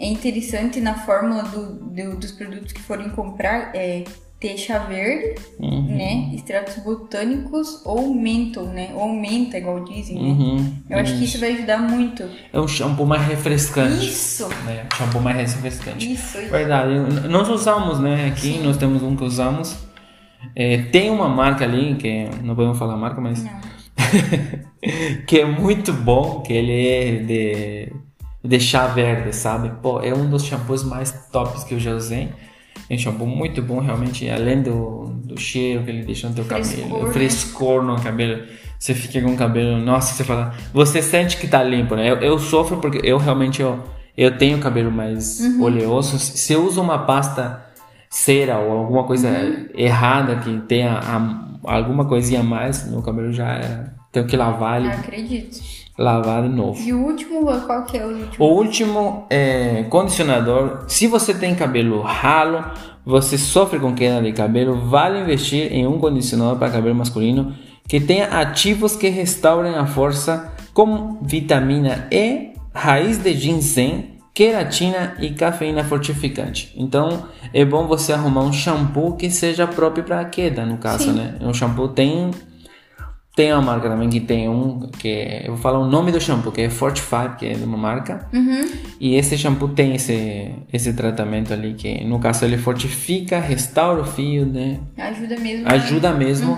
é 0.01 0.07
interessante 0.07 0.81
na 0.81 0.95
fórmula 0.95 1.45
do, 1.45 1.75
do- 1.75 2.17
dos 2.17 2.33
produtos 2.33 2.73
que 2.73 2.81
forem 2.83 3.09
comprar 3.11 3.71
é, 3.75 4.05
ter 4.45 4.59
chá 4.59 4.79
verde, 4.81 5.41
Uhum. 5.59 5.97
né? 5.97 6.31
Extratos 6.35 6.77
botânicos 6.85 7.81
ou 7.87 8.15
menthol, 8.15 8.67
né? 8.67 8.91
Ou 8.95 9.09
menta, 9.09 9.57
igual 9.57 9.83
dizem, 9.85 10.17
né? 10.17 10.29
Uhum. 10.29 10.75
Eu 10.91 10.99
acho 10.99 11.17
que 11.17 11.25
isso 11.25 11.41
vai 11.41 11.53
ajudar 11.55 11.79
muito. 11.79 12.23
É 12.53 12.61
um 12.61 12.69
shampoo 12.69 13.07
mais 13.07 13.27
refrescante. 13.27 14.07
Isso! 14.07 14.47
Né? 14.67 14.85
Shampoo 14.99 15.23
mais 15.23 15.55
refrescante. 15.55 16.13
Isso, 16.13 16.39
isso. 16.39 16.51
Verdade. 16.51 16.93
Nós 17.27 17.49
usamos, 17.49 17.99
né? 18.01 18.27
Aqui 18.27 18.59
nós 18.59 18.77
temos 18.77 19.03
um 19.03 19.17
que 19.17 19.25
usamos. 19.25 19.79
É, 20.55 20.77
tem 20.93 21.09
uma 21.09 21.27
marca 21.27 21.65
ali, 21.65 21.95
que 21.95 22.29
não 22.43 22.55
podemos 22.55 22.79
falar 22.79 22.95
a 22.95 22.99
marca, 22.99 23.21
mas. 23.23 23.43
Que 25.27 25.41
é 25.41 25.47
muito 25.47 25.91
bom, 25.95 26.43
que 26.43 26.53
ele 26.53 26.87
é 26.87 27.13
de, 27.23 27.93
de 28.47 28.61
chá 28.61 28.87
verde, 28.89 29.35
sabe? 29.35 29.71
Pô, 29.83 30.01
é 30.03 30.13
um 30.13 30.29
dos 30.29 30.45
shampoos 30.45 30.85
mais 30.85 31.11
tops 31.33 31.65
que 31.65 31.73
eu 31.73 31.81
já 31.81 31.95
usei. 31.95 32.29
É 32.91 32.95
um 32.95 32.99
shampoo 32.99 33.27
muito 33.27 33.63
bom, 33.63 33.81
realmente, 33.81 34.29
além 34.29 34.63
do, 34.63 35.07
do 35.25 35.39
cheiro 35.41 35.83
que 35.85 35.91
ele 35.91 36.03
deixa 36.05 36.29
no 36.29 36.35
teu 36.35 36.45
Frescor, 36.45 36.83
cabelo, 36.83 37.01
o 37.03 37.07
né? 37.07 37.13
frescor 37.13 37.83
no 37.83 38.01
cabelo. 38.01 38.43
Você 38.79 38.95
fica 38.95 39.21
com 39.23 39.33
o 39.33 39.37
cabelo, 39.37 39.79
nossa, 39.79 40.13
você 40.15 40.25
fala, 40.25 40.53
você 40.73 41.01
sente 41.01 41.39
que 41.39 41.47
tá 41.49 41.63
limpo, 41.63 41.95
né? 41.97 42.11
Eu, 42.11 42.17
eu 42.17 42.39
sofro 42.39 42.77
porque 42.79 43.01
eu 43.03 43.17
realmente 43.17 43.63
eu, 43.63 43.83
eu 44.17 44.37
tenho 44.37 44.59
cabelo 44.59 44.91
mais 44.93 45.41
Uhum. 45.41 45.63
oleoso. 45.63 46.19
Se 46.19 46.53
eu 46.53 46.67
uso 46.67 46.83
uma 46.83 46.99
pasta 46.99 47.65
cera 48.11 48.59
ou 48.59 48.71
alguma 48.79 49.05
coisa 49.05 49.29
Uhum. 49.29 49.69
errada 49.75 50.37
que 50.37 50.61
tenha 50.69 50.93
a- 50.99 51.45
alguma 51.65 52.05
coisinha 52.05 52.41
a 52.41 52.45
mais, 52.45 52.87
meu 52.91 53.01
cabelo 53.01 53.33
já 53.33 53.49
era. 53.55 53.95
Tenho 54.13 54.27
que 54.27 54.37
lavar 54.37 54.81
ele, 54.81 54.91
Ah, 54.91 54.95
acredito. 54.99 55.59
Lavar 55.97 56.43
de 56.43 56.49
novo. 56.49 56.81
E 56.83 56.93
o 56.93 57.05
último, 57.05 57.45
qual 57.67 57.85
que 57.85 57.97
é 57.97 58.05
o 58.05 58.09
último? 58.09 58.45
O 58.45 58.55
último 58.55 59.27
é 59.31 59.85
condicionador. 59.89 60.85
Se 60.89 61.07
você 61.07 61.33
tem 61.35 61.55
cabelo 61.55 62.01
ralo, 62.03 62.65
você 63.05 63.39
sofre 63.39 63.79
com 63.79 63.95
queda 63.95 64.23
de 64.23 64.33
cabelo, 64.33 64.89
vale 64.89 65.21
investir 65.21 65.73
em 65.73 65.87
um 65.87 65.99
condicionador 65.99 66.57
para 66.57 66.71
cabelo 66.71 66.95
masculino 66.95 67.55
que 67.87 68.01
tenha 68.01 68.27
ativos 68.41 68.97
que 68.97 69.09
restaurem 69.09 69.75
a 69.75 69.87
força, 69.87 70.53
como 70.73 71.19
vitamina 71.23 72.09
E, 72.11 72.53
raiz 72.73 73.19
de 73.19 73.35
ginseng, 73.35 74.15
queratina 74.33 75.15
e 75.21 75.31
cafeína 75.31 75.85
fortificante. 75.85 76.73
Então 76.77 77.25
é 77.53 77.65
bom 77.65 77.87
você 77.87 78.13
arrumar 78.13 78.43
um 78.43 78.53
shampoo 78.53 79.17
que 79.17 79.31
seja 79.31 79.67
próprio 79.67 80.03
para 80.03 80.25
queda, 80.25 80.67
no 80.67 80.79
caso, 80.79 81.05
Sim. 81.05 81.13
né? 81.13 81.37
Um 81.41 81.55
shampoo 81.55 81.89
tem 81.89 82.33
tem 83.35 83.53
uma 83.53 83.63
marca 83.63 83.89
também 83.89 84.09
que 84.09 84.21
tem 84.21 84.49
um 84.49 84.89
que 84.99 85.09
é- 85.09 85.43
eu 85.47 85.55
vou 85.55 85.57
falar 85.61 85.79
o 85.81 85.87
nome 85.87 86.13
do 86.13 86.21
shampoo 86.21 86.53
que 86.53 86.61
é 86.61 86.71
Fortify, 86.71 87.37
que 87.39 87.47
é 87.47 87.55
de 87.55 87.65
uma 87.65 87.77
marca. 87.77 88.29
Uhum. 88.33 88.65
E 89.01 89.17
esse 89.17 89.37
shampoo 89.37 89.69
tem 89.69 89.95
esse 89.95 90.53
esse 90.73 90.93
tratamento 90.93 91.53
ali 91.53 91.75
que 91.75 92.05
no 92.05 92.19
caso 92.21 92.45
ele 92.45 92.57
fortifica, 92.59 93.41
restaura 93.41 94.03
o 94.03 94.05
fio, 94.05 94.47
né? 94.47 94.79
Ajuda 94.97 95.37
mesmo. 95.39 95.69
Ajuda 95.69 96.13
mesmo 96.13 96.57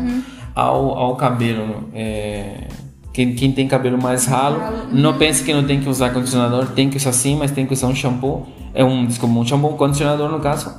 ao, 0.54 0.98
ao 0.98 1.16
cabelo. 1.16 1.88
é, 1.94 2.68
quem, 3.12 3.32
quem 3.34 3.50
tem 3.50 3.66
cabelo 3.66 3.96
mais 3.96 4.26
ralo, 4.26 4.60
não 4.92 5.16
pense 5.16 5.42
que 5.42 5.54
não 5.54 5.64
tem 5.64 5.80
que 5.80 5.88
usar 5.88 6.10
condicionador, 6.10 6.66
tem 6.72 6.90
que 6.90 6.98
usar 6.98 7.12
sim, 7.12 7.34
mas 7.34 7.50
tem 7.50 7.64
que 7.64 7.72
usar 7.72 7.86
um 7.86 7.94
shampoo. 7.94 8.46
É 8.74 8.84
um, 8.84 9.06
desculpa, 9.06 9.34
um 9.34 9.46
shampoo, 9.46 9.72
um 9.72 9.76
condicionador 9.78 10.30
no 10.30 10.38
caso, 10.38 10.70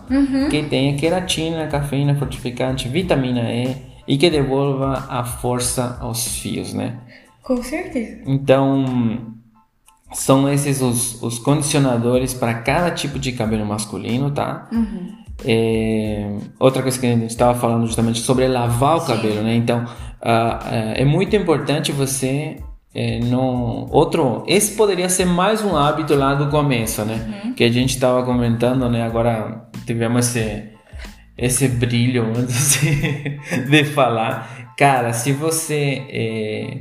que 0.52 0.62
tenha 0.62 0.96
queratina, 0.96 1.66
cafeína 1.66 2.14
fortificante, 2.14 2.88
vitamina 2.88 3.42
E 3.52 3.76
e 4.08 4.18
que 4.18 4.30
devolva 4.30 5.06
a 5.10 5.24
força 5.24 5.98
aos 6.00 6.28
fios, 6.40 6.74
né? 6.74 6.98
Com 7.44 7.62
certeza. 7.62 8.22
Então, 8.26 9.36
são 10.14 10.52
esses 10.52 10.82
os, 10.82 11.22
os 11.22 11.40
condicionadores 11.40 12.34
para 12.34 12.54
cada 12.56 12.92
tipo 12.92 13.20
de 13.20 13.32
cabelo 13.34 13.66
masculino, 13.66 14.32
tá? 14.32 14.70
É, 15.46 16.36
outra 16.60 16.82
coisa 16.82 17.00
que 17.00 17.06
a 17.06 17.10
gente 17.10 17.28
estava 17.28 17.58
falando 17.58 17.86
justamente 17.86 18.20
sobre 18.20 18.48
lavar 18.48 18.98
o 18.98 19.06
cabelo, 19.06 19.44
né? 19.44 19.56
Então, 19.56 19.86
ah, 20.22 20.60
ah, 20.62 20.94
é 20.96 21.06
muito 21.06 21.36
importante 21.36 21.92
você 21.92 22.58
é, 22.94 23.20
não 23.20 23.86
outro 23.92 24.44
esse 24.48 24.76
poderia 24.76 25.08
ser 25.10 25.26
mais 25.26 25.64
um 25.64 25.76
hábito 25.76 26.16
lá 26.16 26.34
do 26.34 26.50
começo 26.50 27.06
né 27.06 27.54
que 27.56 27.64
a 27.64 27.72
gente 27.72 27.92
estava 27.92 28.24
comentando 28.24 28.90
né 28.90 29.04
agora 29.04 29.70
tivemos 29.86 30.26
esse 30.26 30.77
esse 31.38 31.68
brilho 31.68 32.32
antes 32.36 32.80
de, 33.70 33.84
falar 33.86 34.74
cara 34.78 35.12
se 35.14 35.32
você 35.32 36.04
é, 36.10 36.78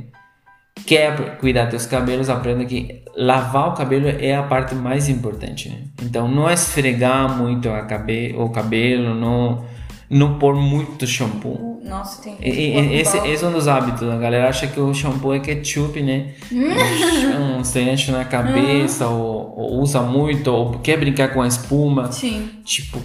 quer 0.85 1.37
cuidar 1.37 1.65
dos 1.65 1.85
cabelos, 1.85 2.29
aprenda 2.29 2.63
que 2.65 3.01
lavar 3.15 3.69
o 3.69 3.73
cabelo 3.73 4.07
é 4.07 4.35
a 4.35 4.43
parte 4.43 4.75
mais 4.75 5.09
importante. 5.09 5.69
Né? 5.69 5.77
Então, 6.03 6.27
não 6.27 6.49
esfregar 6.49 7.35
muito 7.37 7.69
cabe 7.87 8.35
o 8.37 8.49
cabelo, 8.49 9.15
não, 9.15 9.65
não 10.09 10.37
pôr 10.37 10.55
muito 10.55 11.05
shampoo. 11.07 11.81
Nossa, 11.83 12.21
tem. 12.21 12.35
E- 12.41 12.77
e- 12.77 12.99
Esse, 12.99 13.17
esse 13.27 13.43
é 13.43 13.47
um 13.47 13.51
dos 13.53 13.67
hábitos. 13.67 14.07
A 14.09 14.17
galera 14.17 14.49
acha 14.49 14.67
que 14.67 14.79
o 14.79 14.93
shampoo 14.93 15.33
é 15.33 15.39
ketchup, 15.39 16.01
né? 16.01 16.33
Você 17.59 17.81
enche 17.81 18.11
na 18.11 18.25
cabeça, 18.25 19.07
ou, 19.07 19.53
ou 19.57 19.81
usa 19.81 20.01
muito, 20.01 20.47
ou 20.51 20.71
quer 20.79 20.97
brincar 20.97 21.29
com 21.33 21.41
a 21.41 21.47
espuma. 21.47 22.11
Sim. 22.11 22.49
Tipo, 22.63 23.01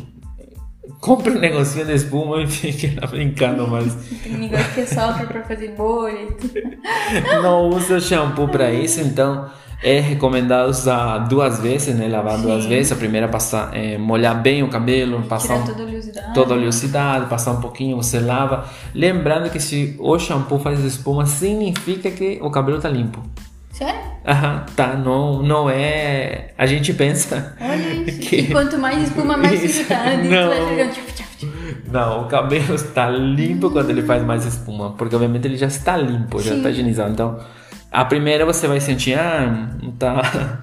compra 1.00 1.32
um 1.32 1.38
negocinho 1.38 1.86
de 1.86 1.94
espuma 1.94 2.42
e 2.42 2.46
fica 2.46 3.00
lá 3.00 3.06
brincando 3.06 3.66
mais. 3.68 3.94
Tem 4.22 4.32
negócio 4.36 4.72
que 4.74 4.86
solta 4.86 5.24
pra 5.26 5.42
fazer 5.44 5.74
bolha 5.76 6.28
não 7.42 7.68
usa 7.68 8.00
shampoo 8.00 8.48
para 8.48 8.72
isso, 8.72 9.00
então 9.00 9.48
É 9.84 9.98
recomendado 9.98 10.68
usar 10.70 11.18
duas 11.26 11.58
vezes, 11.58 11.96
né? 11.96 12.06
Lavar 12.06 12.36
Sim. 12.36 12.42
duas 12.42 12.64
vezes. 12.66 12.92
A 12.92 12.94
primeira 12.96 13.26
passar, 13.26 13.70
é, 13.76 13.98
molhar 13.98 14.40
bem 14.40 14.62
o 14.62 14.68
cabelo, 14.68 15.20
passar 15.24 15.56
um- 15.56 15.64
toda 15.64 15.82
a 15.82 15.86
oleosidade. 15.86 16.34
toda 16.34 16.54
a 16.54 16.56
oleosidade, 16.56 17.26
passar 17.26 17.50
um 17.50 17.60
pouquinho, 17.60 17.96
você 17.96 18.20
lava. 18.20 18.64
Lembrando 18.94 19.50
que 19.50 19.58
se 19.58 19.96
o 19.98 20.16
shampoo 20.20 20.60
faz 20.60 20.78
espuma, 20.84 21.26
significa 21.26 22.12
que 22.12 22.38
o 22.40 22.48
cabelo 22.48 22.80
tá 22.80 22.88
limpo. 22.88 23.20
Sério? 23.84 24.00
Aham, 24.26 24.66
tá, 24.76 24.94
não, 24.94 25.42
não 25.42 25.68
é. 25.70 26.52
A 26.56 26.66
gente 26.66 26.92
pensa. 26.94 27.56
Olha 27.60 27.76
isso. 28.08 28.20
Que- 28.20 28.46
quanto 28.52 28.78
mais 28.78 29.02
espuma, 29.02 29.36
mais 29.36 29.62
sujo 29.62 29.84
tá. 29.86 30.04
Não. 30.16 30.90
tchuf. 30.90 31.12
Não, 31.90 32.22
o 32.22 32.24
cabelo 32.26 32.74
está 32.74 33.10
limpo 33.10 33.68
quando 33.70 33.90
ele 33.90 34.02
faz 34.02 34.22
mais 34.24 34.46
espuma, 34.46 34.92
porque 34.92 35.14
obviamente 35.14 35.46
ele 35.46 35.56
já 35.56 35.66
está 35.66 35.96
limpo, 35.96 36.38
já 36.40 36.52
Sim. 36.52 36.58
está 36.58 36.70
higienizado. 36.70 37.10
Então, 37.12 37.40
a 37.90 38.04
primeira 38.04 38.46
você 38.46 38.66
vai 38.68 38.80
sentir, 38.80 39.18
ah, 39.18 39.68
não 39.82 39.90
tá, 39.92 40.60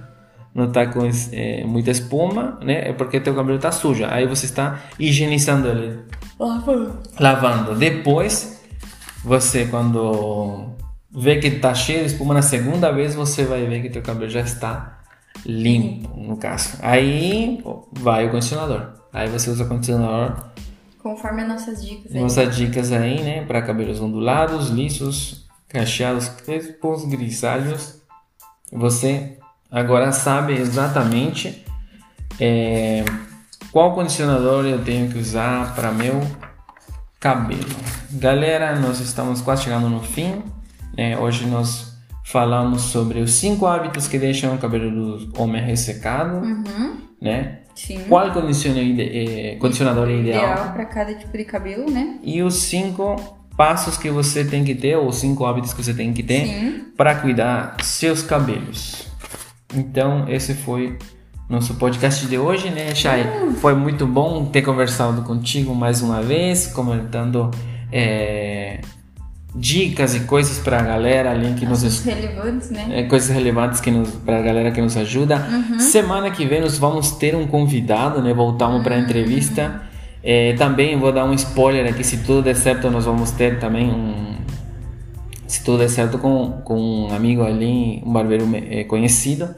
não 0.55 0.71
tá 0.71 0.85
com 0.87 1.01
é, 1.33 1.63
muita 1.65 1.91
espuma, 1.91 2.57
né? 2.63 2.89
É 2.89 2.93
porque 2.93 3.19
teu 3.19 3.35
cabelo 3.35 3.57
está 3.57 3.71
sujo. 3.71 4.05
Aí 4.09 4.25
você 4.25 4.45
está 4.45 4.79
higienizando 4.97 5.67
ele, 5.67 5.99
lavando. 7.19 7.75
Depois, 7.75 8.59
você 9.23 9.65
quando 9.65 10.69
vê 11.19 11.37
que 11.37 11.47
está 11.47 11.73
cheio 11.73 11.99
de 11.99 12.13
espuma 12.13 12.33
na 12.33 12.41
segunda 12.41 12.91
vez, 12.91 13.15
você 13.15 13.43
vai 13.43 13.65
ver 13.65 13.81
que 13.81 13.89
teu 13.89 14.01
cabelo 14.01 14.29
já 14.29 14.41
está 14.41 14.99
limpo, 15.45 16.15
no 16.17 16.37
caso. 16.37 16.77
Aí 16.81 17.63
vai 17.91 18.27
o 18.27 18.31
condicionador. 18.31 18.93
Aí 19.11 19.27
você 19.27 19.49
usa 19.49 19.63
o 19.63 19.67
condicionador 19.67 20.49
Conforme 21.01 21.43
as 21.43 21.47
nossas 21.47 21.83
dicas 21.83 22.13
aí. 22.13 22.21
Nossas 22.21 22.55
dicas 22.55 22.91
aí, 22.91 23.21
né? 23.21 23.45
Para 23.45 23.61
cabelos 23.61 24.01
ondulados, 24.01 24.69
lisos, 24.69 25.45
cacheados, 25.69 26.27
crespos, 26.27 27.05
grisalhos. 27.05 28.01
Você 28.71 29.37
agora 29.71 30.11
sabe 30.11 30.53
exatamente 30.53 31.65
é, 32.39 33.05
qual 33.71 33.95
condicionador 33.95 34.65
eu 34.65 34.83
tenho 34.83 35.09
que 35.09 35.17
usar 35.17 35.73
para 35.73 35.91
meu 35.91 36.21
cabelo. 37.17 37.75
Galera, 38.11 38.77
nós 38.77 38.99
estamos 38.99 39.41
quase 39.41 39.63
chegando 39.63 39.89
no 39.89 40.01
fim. 40.03 40.43
Né? 40.99 41.17
hoje 41.17 41.45
nós 41.47 41.97
falamos 42.25 42.81
sobre 42.81 43.19
os 43.21 43.31
cinco 43.33 43.65
hábitos 43.65 44.07
que 44.07 44.17
deixam 44.19 44.53
o 44.53 44.57
cabelo 44.57 44.91
do 45.17 45.41
homem 45.41 45.61
ressecado, 45.63 46.45
Uhum. 46.45 46.97
né? 47.21 47.59
Sim. 47.73 47.99
Qual 48.09 48.27
ide- 48.27 49.01
eh, 49.01 49.55
condicionador 49.59 50.09
é 50.09 50.15
ideal? 50.17 50.43
Ideal 50.53 50.73
pra 50.73 50.85
cada 50.85 51.13
tipo 51.15 51.35
de 51.37 51.45
cabelo, 51.45 51.89
né? 51.89 52.19
e 52.21 52.43
os 52.43 52.55
cinco 52.55 53.15
passos 53.55 53.97
que 53.97 54.09
você 54.09 54.43
tem 54.43 54.63
que 54.63 54.75
ter, 54.75 54.95
ou 54.97 55.11
cinco 55.11 55.45
hábitos 55.45 55.73
que 55.73 55.83
você 55.83 55.93
tem 55.93 56.11
que 56.13 56.21
ter 56.23 56.91
para 56.97 57.15
cuidar 57.15 57.75
seus 57.81 58.21
cabelos. 58.21 59.07
Então, 59.75 60.25
esse 60.29 60.53
foi 60.53 60.97
nosso 61.49 61.73
podcast 61.75 62.25
de 62.27 62.37
hoje, 62.37 62.69
né, 62.69 62.93
Chay? 62.93 63.23
Foi 63.61 63.73
muito 63.73 64.05
bom 64.05 64.45
ter 64.45 64.61
conversado 64.61 65.21
contigo 65.23 65.73
mais 65.73 66.01
uma 66.01 66.21
vez, 66.21 66.67
comentando 66.67 67.49
é, 67.91 68.81
dicas 69.55 70.15
e 70.15 70.21
coisas 70.21 70.59
para 70.59 70.79
a 70.79 70.83
galera 70.83 71.31
ali 71.31 71.53
que 71.55 71.65
nos 71.65 71.83
Os 71.83 72.03
relevantes, 72.03 72.69
né? 72.69 72.87
é, 72.91 73.03
coisas 73.03 73.29
relevantes 73.29 73.81
que 73.81 73.89
nos, 73.89 74.09
para 74.11 74.37
a 74.37 74.41
galera 74.41 74.71
que 74.71 74.81
nos 74.81 74.95
ajuda. 74.95 75.43
Semana 75.79 76.29
que 76.29 76.45
vem 76.45 76.61
nós 76.61 76.77
vamos 76.77 77.11
ter 77.11 77.35
um 77.35 77.47
convidado, 77.47 78.21
né? 78.21 78.33
Voltamos 78.33 78.83
para 78.83 78.95
a 78.95 78.99
entrevista. 78.99 79.81
É, 80.23 80.53
também 80.53 80.97
vou 80.97 81.11
dar 81.11 81.25
um 81.25 81.33
spoiler 81.33 81.89
aqui, 81.89 82.03
se 82.03 82.17
tudo 82.17 82.43
der 82.43 82.55
certo, 82.55 82.89
nós 82.89 83.05
vamos 83.05 83.31
ter 83.31 83.59
também 83.59 83.89
um. 83.89 84.37
Se 85.47 85.63
tudo 85.63 85.79
der 85.79 85.89
certo 85.89 86.19
com, 86.19 86.61
com 86.63 87.07
um 87.07 87.13
amigo 87.13 87.43
ali, 87.43 88.03
um 88.05 88.13
barbeiro 88.13 88.47
eh, 88.53 88.83
conhecido. 88.83 89.49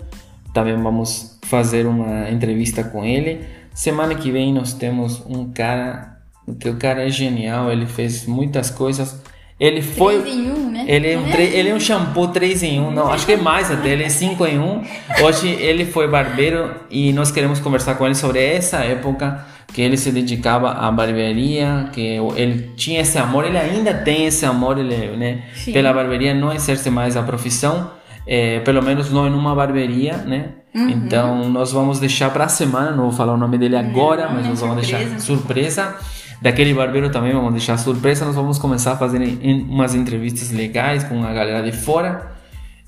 Também 0.53 0.81
vamos 0.81 1.37
fazer 1.43 1.85
uma 1.85 2.29
entrevista 2.29 2.81
com 2.81 3.03
ele. 3.03 3.45
Semana 3.73 4.15
que 4.15 4.31
vem 4.31 4.53
nós 4.53 4.73
temos 4.73 5.21
um 5.25 5.51
cara, 5.51 6.17
o 6.47 6.75
cara 6.75 7.05
é 7.05 7.09
genial, 7.09 7.69
ele 7.69 7.85
fez 7.85 8.25
muitas 8.25 8.69
coisas. 8.69 9.21
Ele 9.61 9.81
foi. 9.81 10.19
Três 10.21 10.35
em 10.35 10.51
um, 10.51 10.71
né? 10.71 10.83
Ele 10.87 11.11
é, 11.11 11.17
um 11.19 11.29
tre- 11.29 11.51
ele 11.53 11.69
é 11.69 11.75
um 11.75 11.79
shampoo 11.79 12.27
3 12.29 12.63
em 12.63 12.79
1, 12.81 12.89
não, 12.91 13.11
acho 13.11 13.27
que 13.27 13.33
é 13.33 13.37
mais 13.37 13.69
até, 13.69 13.89
ele 13.89 14.03
é 14.03 14.09
5 14.09 14.43
em 14.47 14.57
1. 14.57 14.81
Hoje 15.23 15.47
ele 15.49 15.85
foi 15.85 16.07
barbeiro 16.07 16.71
e 16.89 17.13
nós 17.13 17.29
queremos 17.29 17.59
conversar 17.59 17.93
com 17.93 18.05
ele 18.07 18.15
sobre 18.15 18.43
essa 18.43 18.77
época 18.77 19.45
que 19.71 19.79
ele 19.81 19.95
se 19.97 20.11
dedicava 20.11 20.71
à 20.71 20.91
barbearia, 20.91 21.87
que 21.93 22.17
ele 22.35 22.71
tinha 22.75 23.01
esse 23.01 23.17
amor, 23.19 23.45
ele 23.45 23.57
ainda 23.57 23.93
tem 23.93 24.25
esse 24.25 24.45
amor 24.45 24.79
ele, 24.79 24.95
né, 25.15 25.43
Sim. 25.55 25.71
pela 25.73 25.93
barbearia, 25.93 26.33
não 26.33 26.51
exerce 26.51 26.89
mais 26.89 27.15
a 27.15 27.21
profissão, 27.21 27.91
eh, 28.27 28.59
pelo 28.61 28.81
menos 28.81 29.11
não 29.11 29.27
em 29.27 29.33
uma 29.33 29.53
barbearia, 29.55 30.17
né? 30.17 30.45
Uhum. 30.73 30.89
Então 30.89 31.49
nós 31.49 31.71
vamos 31.71 31.99
deixar 31.99 32.31
para 32.31 32.45
a 32.45 32.49
semana, 32.49 32.91
não 32.91 33.03
vou 33.03 33.11
falar 33.11 33.33
o 33.33 33.37
nome 33.37 33.57
dele 33.59 33.75
agora, 33.75 34.27
mas 34.27 34.43
né, 34.43 34.49
nós 34.49 34.59
vamos 34.59 34.75
deixar 34.77 35.19
surpresa. 35.19 35.95
Daquele 36.41 36.73
barbeiro 36.73 37.09
também 37.11 37.33
vamos 37.33 37.51
deixar 37.51 37.77
surpresa. 37.77 38.25
Nós 38.25 38.35
vamos 38.35 38.57
começar 38.57 38.93
a 38.93 38.97
fazer 38.97 39.21
em- 39.21 39.61
umas 39.69 39.93
entrevistas 39.93 40.51
legais 40.51 41.03
com 41.03 41.23
a 41.23 41.31
galera 41.31 41.61
de 41.61 41.71
fora. 41.71 42.31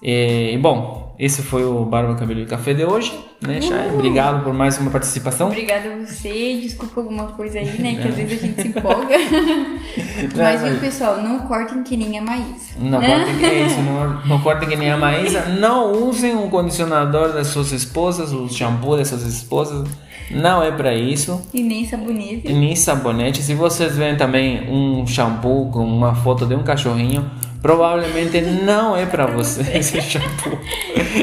E, 0.01 0.57
bom, 0.61 1.15
esse 1.19 1.41
foi 1.41 1.63
o 1.63 1.85
Barba 1.85 2.15
Cabelo 2.15 2.41
e 2.41 2.45
Café 2.45 2.73
de 2.73 2.83
hoje, 2.83 3.17
né, 3.41 3.61
Chay? 3.61 3.89
Obrigado 3.93 4.43
por 4.43 4.53
mais 4.53 4.77
uma 4.79 4.91
participação. 4.91 5.47
Obrigada 5.47 5.87
a 5.93 6.05
você. 6.05 6.59
Desculpa 6.61 6.99
alguma 6.99 7.27
coisa 7.27 7.59
aí, 7.59 7.79
né? 7.79 7.95
Que 8.01 8.07
às 8.09 8.15
vezes 8.15 8.43
a 8.43 8.45
gente 8.47 8.61
se 8.61 8.67
empolga. 8.69 9.15
Mas, 10.35 10.61
viu, 10.61 10.71
mas- 10.71 10.79
pessoal, 10.79 11.21
não 11.21 11.39
cortem 11.41 11.83
que 11.83 11.95
nem 11.95 12.17
a 12.17 12.21
Maísa. 12.21 12.73
Não 12.79 12.99
cortem 13.01 13.37
que 13.37 13.45
é 13.45 13.65
isso, 13.65 13.79
não, 13.83 14.21
não 14.25 14.41
cortem 14.41 14.67
que 14.69 14.75
nem 14.75 14.91
a 14.91 14.97
Maísa. 14.97 15.45
Não 15.45 15.91
usem 16.07 16.35
um 16.35 16.49
condicionador 16.49 17.31
das 17.31 17.47
suas 17.47 17.71
esposas, 17.71 18.31
o 18.33 18.49
shampoo 18.49 18.97
das 18.97 19.09
suas 19.09 19.21
esposas. 19.23 19.87
Não 20.31 20.63
é 20.63 20.71
para 20.71 20.93
isso. 20.95 21.41
E 21.53 21.62
nem 21.62 21.86
sabonete. 21.86 22.41
E 22.45 22.53
nem 22.53 22.75
sabonete. 22.75 23.41
Se 23.43 23.53
vocês 23.53 23.95
veem 23.95 24.15
também 24.15 24.69
um 24.69 25.05
shampoo 25.05 25.69
com 25.71 25.86
uma 25.86 26.15
foto 26.15 26.45
de 26.45 26.55
um 26.55 26.63
cachorrinho, 26.63 27.29
provavelmente 27.62 28.41
não 28.41 28.95
é 28.95 29.05
para 29.05 29.25
você 29.27 29.62
esse 29.77 30.01
shampoo. 30.01 30.57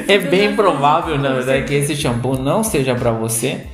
É 0.06 0.18
bem 0.18 0.54
provável, 0.54 1.18
na 1.18 1.32
verdade, 1.32 1.64
que 1.66 1.74
esse 1.74 1.96
shampoo 1.96 2.38
não 2.38 2.62
seja 2.62 2.94
para 2.94 3.10
você. 3.10 3.66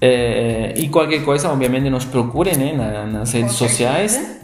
É, 0.00 0.72
e 0.76 0.88
qualquer 0.88 1.22
coisa, 1.24 1.50
obviamente, 1.50 1.88
nos 1.90 2.04
procurem 2.04 2.56
né, 2.56 2.72
na- 2.72 3.06
nas 3.06 3.32
redes 3.32 3.52
sociais. 3.52 4.40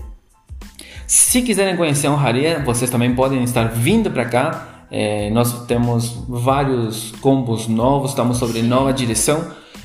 Se 1.07 1.43
quiserem 1.43 1.77
conhecer 1.77 2.07
a 2.07 2.13
honraria, 2.13 2.63
vocês 2.65 2.91
também 2.91 3.15
podem 3.15 3.43
estar 3.45 3.65
vindo 3.69 4.11
para 4.11 4.25
cá. 4.25 4.69
É, 4.91 5.31
nós 5.31 5.65
temos 5.67 6.23
vários 6.29 7.13
combos 7.21 7.67
novos, 7.67 8.11
estamos 8.11 8.37
sobre 8.37 8.63
nova 8.63 8.93
direção. 8.93 9.43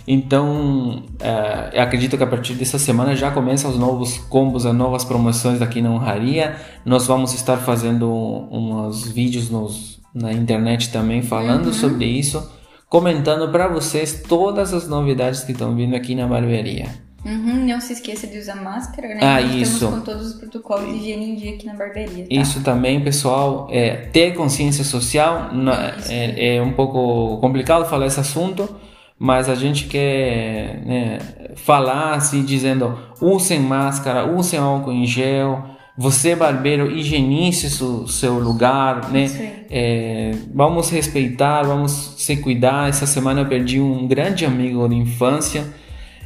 Então, 0.08 1.04
é, 1.20 1.82
acredito 1.82 2.17
que 2.17 2.24
a 2.24 2.28
partir 2.28 2.54
dessa 2.54 2.80
semana 2.80 3.13
já 3.13 3.30
começam 3.30 3.70
os 3.70 3.78
novos 3.78 4.17
combos, 4.17 4.65
as 4.65 4.74
novas 4.74 5.04
promoções 5.04 5.62
aqui 5.62 5.82
na 5.82 5.91
honraria. 5.91 6.56
Nós 6.86 7.06
vamos 7.06 7.34
estar 7.34 7.58
fazendo 7.58 8.10
uns 8.50 9.06
vídeos 9.12 9.50
nos, 9.50 10.00
na 10.13 10.32
internet 10.32 10.91
também 10.91 11.22
falando 11.22 11.74
sobre 11.74 12.06
isso, 12.06 12.50
comentando 12.89 13.52
para 13.52 13.67
vocês 13.67 14.24
todas 14.28 14.74
as 14.74 14.88
novidades 14.88 15.43
que 15.43 15.52
estão 15.52 15.76
vindo 15.76 15.93
aqui 15.93 16.15
na 16.15 16.26
barbearia. 16.26 16.86
Uhum, 17.26 17.65
não 17.67 17.82
se 17.82 17.91
esqueça 17.91 18.26
de 18.28 18.38
usar 18.38 18.56
máscara, 18.56 19.10
né? 19.10 19.20
Ah, 19.22 19.41
isso. 19.41 19.74
Estamos 19.84 20.00
com 20.00 20.06
todos 20.06 20.28
os 20.28 20.34
protocolos 20.36 20.88
de 20.89 20.96
higiene 21.00 21.32
em 21.32 21.36
dia 21.36 21.56
aqui 21.56 21.65
na 21.65 21.74
barbearia. 21.74 22.24
Tá? 22.24 22.28
Isso 22.34 22.62
também, 22.62 23.02
pessoal, 23.02 23.67
é, 23.70 23.89
ter 24.13 24.34
consciência 24.36 24.86
social 24.86 25.50
não- 25.54 25.74
é, 25.74 26.56
é 26.56 26.62
um 26.62 26.72
pouco 26.72 27.38
complicado 27.41 27.84
falar 27.89 28.06
esse 28.06 28.20
assunto, 28.22 28.74
mas 29.20 29.50
a 29.50 29.56
gente 29.56 29.86
quer 29.86 30.82
né, 30.86 31.20
falar 31.56 32.14
assim, 32.14 32.44
dizendo 32.44 32.98
usem 33.22 33.60
máscara, 33.60 34.26
usem 34.32 34.60
álcool 34.60 34.92
em 34.92 35.06
gel, 35.06 35.64
você 35.98 36.36
barbeiro 36.36 36.92
higienize 36.92 37.84
o 37.84 38.08
seu 38.08 38.38
lugar, 38.38 39.10
né? 39.10 39.26
É, 39.70 40.32
vamos 40.54 40.92
respeitar, 40.92 41.64
vamos 41.64 41.92
se 42.18 42.38
cuidar. 42.38 42.88
Essa 42.88 43.08
semana 43.08 43.42
eu 43.42 43.48
perdi 43.48 43.82
um 43.82 44.08
grande 44.08 44.46
amigo 44.46 44.88
de 44.88 44.96
infância. 44.96 45.66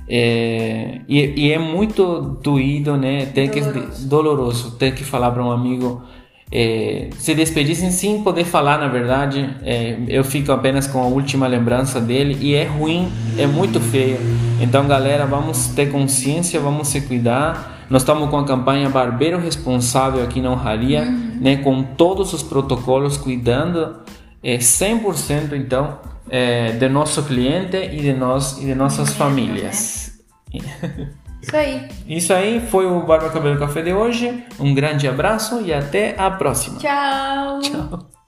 É, 0.09 0.99
e, 1.07 1.45
e 1.45 1.51
é 1.53 1.57
muito 1.57 2.37
doído, 2.43 2.97
né? 2.97 3.27
Ter 3.27 3.49
Doloroso. 3.49 3.71
que 3.71 4.05
doloroso 4.05 4.71
ter 4.71 4.93
que 4.93 5.05
falar 5.05 5.31
para 5.31 5.41
um 5.41 5.51
amigo 5.51 6.03
é, 6.51 7.07
se 7.17 7.33
despedir 7.33 7.75
sem- 7.75 8.21
poder 8.21 8.43
falar, 8.43 8.77
na 8.77 8.87
verdade. 8.87 9.49
É, 9.63 9.97
eu 10.07 10.23
fico 10.23 10.51
apenas 10.51 10.85
com 10.87 11.01
a 11.01 11.05
última 11.05 11.47
lembrança 11.47 12.01
dele 12.01 12.37
e 12.41 12.53
é 12.53 12.65
ruim, 12.65 13.09
é 13.37 13.47
muito 13.47 13.79
feio. 13.79 14.17
Então, 14.59 14.85
galera, 14.87 15.25
vamos 15.25 15.67
ter 15.67 15.91
consciência, 15.91 16.59
vamos 16.59 16.89
se 16.89 17.01
cuidar. 17.01 17.85
Nós 17.89 18.01
estamos 18.01 18.29
com 18.29 18.37
a 18.37 18.45
campanha 18.45 18.89
Barbeiro 18.89 19.39
Responsável 19.39 20.23
aqui 20.23 20.41
na 20.41 20.51
Honraria, 20.51 21.05
né, 21.05 21.57
com 21.57 21.83
todos 21.83 22.33
os 22.33 22.41
protocolos, 22.43 23.17
cuidando 23.17 23.97
é, 24.43 24.57
100% 24.57 25.53
então 25.53 25.99
é, 26.29 26.71
de 26.71 26.87
nosso 26.87 27.23
cliente 27.23 27.75
e 27.77 27.97
de 28.01 28.13
nós 28.13 28.57
e 28.61 28.65
de 28.65 28.75
nossas 28.75 29.13
famílias. 29.13 30.19
Isso 31.41 31.57
aí. 31.57 31.87
Isso 32.07 32.33
aí 32.33 32.59
foi 32.59 32.85
o 32.85 33.01
Barba 33.01 33.29
Cabelo 33.29 33.57
Café 33.59 33.81
de 33.81 33.93
hoje. 33.93 34.43
Um 34.59 34.73
grande 34.73 35.07
abraço 35.07 35.61
e 35.61 35.73
até 35.73 36.15
a 36.17 36.29
próxima. 36.29 36.77
Tchau. 36.79 37.59
Tchau. 37.61 38.20